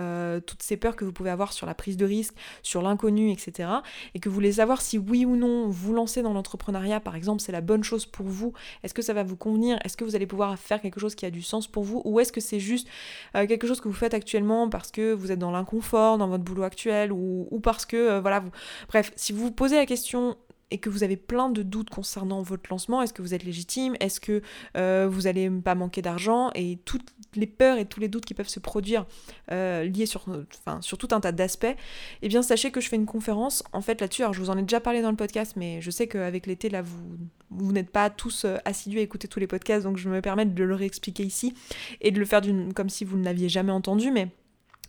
toutes 0.45 0.61
ces 0.61 0.77
peurs 0.77 0.95
que 0.95 1.05
vous 1.05 1.11
pouvez 1.11 1.31
avoir 1.31 1.51
sur 1.51 1.65
la 1.65 1.73
prise 1.73 1.97
de 1.97 2.05
risque, 2.05 2.35
sur 2.61 2.81
l'inconnu, 2.81 3.31
etc., 3.31 3.69
et 4.13 4.19
que 4.19 4.29
vous 4.29 4.35
voulez 4.35 4.53
savoir 4.53 4.81
si 4.81 4.97
oui 4.97 5.25
ou 5.25 5.35
non 5.35 5.67
vous 5.69 5.93
lancer 5.93 6.21
dans 6.21 6.33
l'entrepreneuriat, 6.33 6.99
par 6.99 7.15
exemple, 7.15 7.41
c'est 7.41 7.51
la 7.51 7.61
bonne 7.61 7.83
chose 7.83 8.05
pour 8.05 8.27
vous, 8.27 8.53
est-ce 8.83 8.93
que 8.93 9.01
ça 9.01 9.13
va 9.13 9.23
vous 9.23 9.35
convenir, 9.35 9.79
est-ce 9.83 9.97
que 9.97 10.03
vous 10.03 10.15
allez 10.15 10.27
pouvoir 10.27 10.57
faire 10.57 10.81
quelque 10.81 10.99
chose 10.99 11.15
qui 11.15 11.25
a 11.25 11.31
du 11.31 11.41
sens 11.41 11.67
pour 11.67 11.83
vous, 11.83 12.01
ou 12.05 12.19
est-ce 12.19 12.31
que 12.31 12.41
c'est 12.41 12.59
juste 12.59 12.87
euh, 13.35 13.47
quelque 13.47 13.67
chose 13.67 13.81
que 13.81 13.87
vous 13.87 13.93
faites 13.93 14.13
actuellement 14.13 14.69
parce 14.69 14.91
que 14.91 15.13
vous 15.13 15.31
êtes 15.31 15.39
dans 15.39 15.51
l'inconfort 15.51 16.08
dans 16.17 16.27
votre 16.27 16.43
boulot 16.43 16.63
actuel 16.63 17.11
ou, 17.11 17.59
parce 17.61 17.85
que 17.85 17.97
euh, 17.97 18.21
voilà 18.21 18.39
vous 18.39 18.51
bref 18.87 19.11
si 19.15 19.33
vous 19.33 19.45
vous 19.45 19.51
posez 19.51 19.75
la 19.75 19.85
question 19.85 20.35
et 20.71 20.77
que 20.77 20.89
vous 20.89 21.03
avez 21.03 21.17
plein 21.17 21.49
de 21.49 21.63
doutes 21.63 21.89
concernant 21.89 22.41
votre 22.41 22.69
lancement, 22.69 23.01
est-ce 23.01 23.13
que 23.13 23.21
vous 23.21 23.33
êtes 23.33 23.43
légitime, 23.43 23.95
est-ce 23.99 24.19
que 24.19 24.41
euh, 24.77 25.07
vous 25.09 25.21
n'allez 25.21 25.49
pas 25.49 25.75
manquer 25.75 26.01
d'argent, 26.01 26.51
et 26.55 26.77
toutes 26.85 27.09
les 27.35 27.47
peurs 27.47 27.77
et 27.77 27.85
tous 27.85 27.99
les 27.99 28.07
doutes 28.07 28.25
qui 28.25 28.33
peuvent 28.33 28.49
se 28.49 28.59
produire 28.59 29.05
euh, 29.51 29.83
liés 29.83 30.05
sur, 30.05 30.25
enfin, 30.59 30.81
sur 30.81 30.97
tout 30.97 31.07
un 31.11 31.19
tas 31.19 31.31
d'aspects, 31.31 31.75
eh 32.21 32.27
bien 32.27 32.41
sachez 32.41 32.71
que 32.71 32.81
je 32.81 32.89
fais 32.89 32.95
une 32.95 33.05
conférence 33.05 33.63
en 33.73 33.81
fait 33.81 34.01
là-dessus. 34.01 34.23
Alors 34.23 34.33
je 34.33 34.41
vous 34.41 34.49
en 34.49 34.57
ai 34.57 34.61
déjà 34.61 34.79
parlé 34.79 35.01
dans 35.01 35.11
le 35.11 35.17
podcast, 35.17 35.53
mais 35.55 35.81
je 35.81 35.91
sais 35.91 36.07
qu'avec 36.07 36.45
l'été 36.47 36.69
là 36.69 36.81
vous, 36.81 37.17
vous 37.49 37.71
n'êtes 37.71 37.89
pas 37.89 38.09
tous 38.09 38.45
assidus 38.65 38.99
à 38.99 39.01
écouter 39.01 39.27
tous 39.27 39.39
les 39.39 39.47
podcasts, 39.47 39.83
donc 39.83 39.97
je 39.97 40.09
me 40.09 40.21
permets 40.21 40.45
de 40.45 40.63
le 40.63 40.75
réexpliquer 40.75 41.23
ici 41.23 41.53
et 42.01 42.11
de 42.11 42.19
le 42.19 42.25
faire 42.25 42.41
comme 42.75 42.89
si 42.89 43.05
vous 43.05 43.17
ne 43.17 43.23
l'aviez 43.23 43.49
jamais 43.49 43.71
entendu, 43.71 44.11
mais 44.11 44.29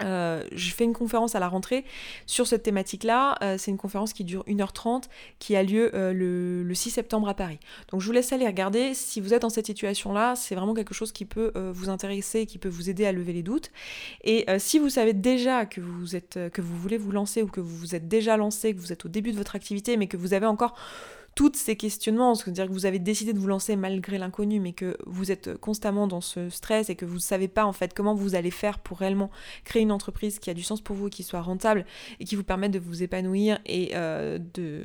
euh, 0.03 0.45
je 0.53 0.73
fais 0.73 0.85
une 0.85 0.93
conférence 0.93 1.35
à 1.35 1.41
la 1.41 1.49
rentrée 1.49 1.85
sur 2.27 2.47
cette 2.47 2.63
thématique-là. 2.63 3.37
Euh, 3.43 3.57
c'est 3.59 3.71
une 3.71 3.77
conférence 3.77 4.13
qui 4.13 4.25
dure 4.25 4.45
1h30, 4.47 5.05
qui 5.39 5.57
a 5.57 5.63
lieu 5.63 5.91
euh, 5.95 6.13
le, 6.13 6.75
6 6.75 6.91
septembre 6.91 7.29
à 7.29 7.35
Paris. 7.35 7.59
Donc 7.91 8.01
je 8.01 8.07
vous 8.07 8.13
laisse 8.13 8.33
aller 8.33 8.47
regarder. 8.47 8.95
Si 8.95 9.21
vous 9.21 9.35
êtes 9.35 9.43
dans 9.43 9.51
cette 9.51 9.67
situation-là, 9.67 10.35
c'est 10.37 10.55
vraiment 10.55 10.75
quelque 10.75 10.95
chose 10.95 11.13
qui 11.13 11.25
peut 11.25 11.53
vous 11.73 11.91
intéresser, 11.91 12.47
qui 12.47 12.59
peut 12.59 12.69
vous 12.69 12.89
aider 12.89 13.05
à 13.07 13.13
lever 13.13 13.33
les 13.33 13.43
doutes. 13.43 13.71
Et 14.25 14.47
si 14.59 14.79
vous 14.79 14.89
savez 14.89 15.13
déjà 15.13 15.67
que 15.67 15.81
vous, 15.81 16.17
êtes, 16.17 16.39
que 16.53 16.63
vous 16.63 16.77
voulez 16.77 16.97
vous 16.97 17.13
lancer 17.13 17.43
ou 17.43 17.49
que 17.49 17.61
vous 17.61 17.77
vous 17.77 17.95
êtes 17.95 18.09
déjà 18.09 18.37
lancé, 18.37 18.75
que 18.75 18.79
vous 18.79 18.93
êtes 18.93 19.05
au 19.05 19.09
début 19.09 19.33
de 19.33 19.37
votre 19.37 19.57
activité, 19.57 19.97
mais 19.97 20.07
que 20.07 20.17
vous 20.17 20.33
avez 20.33 20.47
encore 20.47 20.75
tous 21.35 21.53
ces 21.55 21.77
questionnements, 21.77 22.35
c'est-à-dire 22.35 22.67
que 22.67 22.73
vous 22.73 22.87
avez 22.87 22.99
décidé 22.99 23.33
de 23.33 23.39
vous 23.39 23.47
lancer 23.47 23.77
malgré 23.77 24.19
l'inconnu, 24.19 24.61
mais 24.61 24.73
que 24.73 24.97
vous 25.07 25.31
êtes 25.31 25.57
constamment 25.59 26.07
dans 26.07 26.21
ce 26.21 26.51
stress 26.51 26.91
et 26.91 26.97
que 26.97 27.05
vous 27.05 27.15
ne 27.15 27.21
savez 27.21 27.49
pas 27.49 27.65
en 27.65 27.73
fait 27.73 27.95
comment 27.95 28.15
vous 28.15 28.35
allez 28.35 28.51
faire 28.51 28.79
pour 28.79 28.99
réellement 28.99 29.31
créer 29.65 29.83
une 29.83 29.93
entreprise 29.93 30.39
qui 30.39 30.51
a 30.51 30.55
du 30.55 30.63
sens 30.63 30.81
pour 30.81 30.97
vous, 30.97 31.09
qui 31.09 31.23
soit 31.23 31.41
rentable 31.41 31.87
et 32.19 32.25
qui 32.25 32.37
vous 32.37 32.45
permette 32.45 32.73
de 32.73 32.79
vous 32.79 33.03
épanouir 33.03 33.59
et 33.67 33.93
euh, 33.95 34.39
de, 34.55 34.85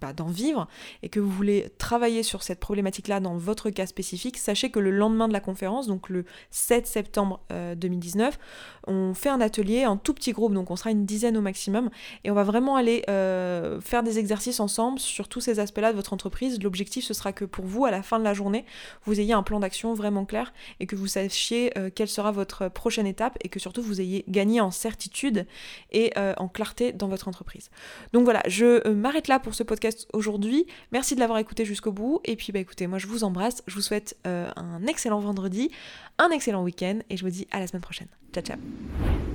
bah, 0.00 0.12
d'en 0.12 0.26
vivre, 0.26 0.68
et 1.02 1.08
que 1.08 1.20
vous 1.20 1.30
voulez 1.30 1.68
travailler 1.78 2.22
sur 2.22 2.42
cette 2.42 2.60
problématique-là 2.60 3.20
dans 3.20 3.36
votre 3.36 3.70
cas 3.70 3.86
spécifique, 3.86 4.38
sachez 4.38 4.70
que 4.70 4.80
le 4.80 4.90
lendemain 4.90 5.28
de 5.28 5.32
la 5.32 5.40
conférence, 5.40 5.86
donc 5.86 6.08
le 6.08 6.24
7 6.50 6.86
septembre 6.86 7.40
2019, 7.76 8.34
euh, 8.34 8.92
on 8.92 9.14
fait 9.14 9.28
un 9.28 9.40
atelier 9.40 9.86
en 9.86 9.96
tout 9.96 10.14
petit 10.14 10.32
groupe, 10.32 10.54
donc 10.54 10.70
on 10.70 10.76
sera 10.76 10.90
une 10.90 11.06
dizaine 11.06 11.36
au 11.36 11.40
maximum, 11.40 11.90
et 12.24 12.30
on 12.30 12.34
va 12.34 12.44
vraiment 12.44 12.76
aller 12.76 13.04
euh, 13.08 13.80
faire 13.80 14.02
des 14.02 14.18
exercices 14.18 14.60
ensemble 14.60 14.98
sur 14.98 15.28
tous 15.28 15.40
ces 15.40 15.51
aspects-là 15.58 15.92
de 15.92 15.96
votre 15.96 16.12
entreprise, 16.12 16.62
l'objectif 16.62 17.04
ce 17.04 17.14
sera 17.14 17.32
que 17.32 17.44
pour 17.44 17.64
vous, 17.64 17.84
à 17.84 17.90
la 17.90 18.02
fin 18.02 18.18
de 18.18 18.24
la 18.24 18.34
journée, 18.34 18.64
vous 19.04 19.20
ayez 19.20 19.32
un 19.32 19.42
plan 19.42 19.60
d'action 19.60 19.94
vraiment 19.94 20.24
clair 20.24 20.52
et 20.80 20.86
que 20.86 20.96
vous 20.96 21.06
sachiez 21.06 21.76
euh, 21.78 21.90
quelle 21.94 22.08
sera 22.08 22.32
votre 22.32 22.68
prochaine 22.68 23.06
étape 23.06 23.38
et 23.42 23.48
que 23.48 23.58
surtout 23.58 23.82
vous 23.82 24.00
ayez 24.00 24.24
gagné 24.28 24.60
en 24.60 24.70
certitude 24.70 25.46
et 25.90 26.12
euh, 26.16 26.34
en 26.36 26.48
clarté 26.48 26.92
dans 26.92 27.08
votre 27.08 27.28
entreprise. 27.28 27.70
Donc 28.12 28.24
voilà, 28.24 28.42
je 28.46 28.86
euh, 28.86 28.94
m'arrête 28.94 29.28
là 29.28 29.38
pour 29.38 29.54
ce 29.54 29.62
podcast 29.62 30.08
aujourd'hui. 30.12 30.66
Merci 30.92 31.14
de 31.14 31.20
l'avoir 31.20 31.38
écouté 31.38 31.64
jusqu'au 31.64 31.92
bout. 31.92 32.20
Et 32.24 32.36
puis 32.36 32.52
bah 32.52 32.58
écoutez, 32.58 32.86
moi 32.86 32.98
je 32.98 33.06
vous 33.06 33.24
embrasse, 33.24 33.62
je 33.66 33.74
vous 33.74 33.82
souhaite 33.82 34.16
un 34.24 34.86
excellent 34.86 35.20
vendredi, 35.20 35.70
un 36.18 36.30
excellent 36.30 36.62
week-end 36.62 36.98
et 37.10 37.16
je 37.16 37.24
vous 37.24 37.30
dis 37.30 37.46
à 37.50 37.60
la 37.60 37.66
semaine 37.66 37.82
prochaine. 37.82 38.08
Ciao 38.32 38.42
ciao 38.42 39.31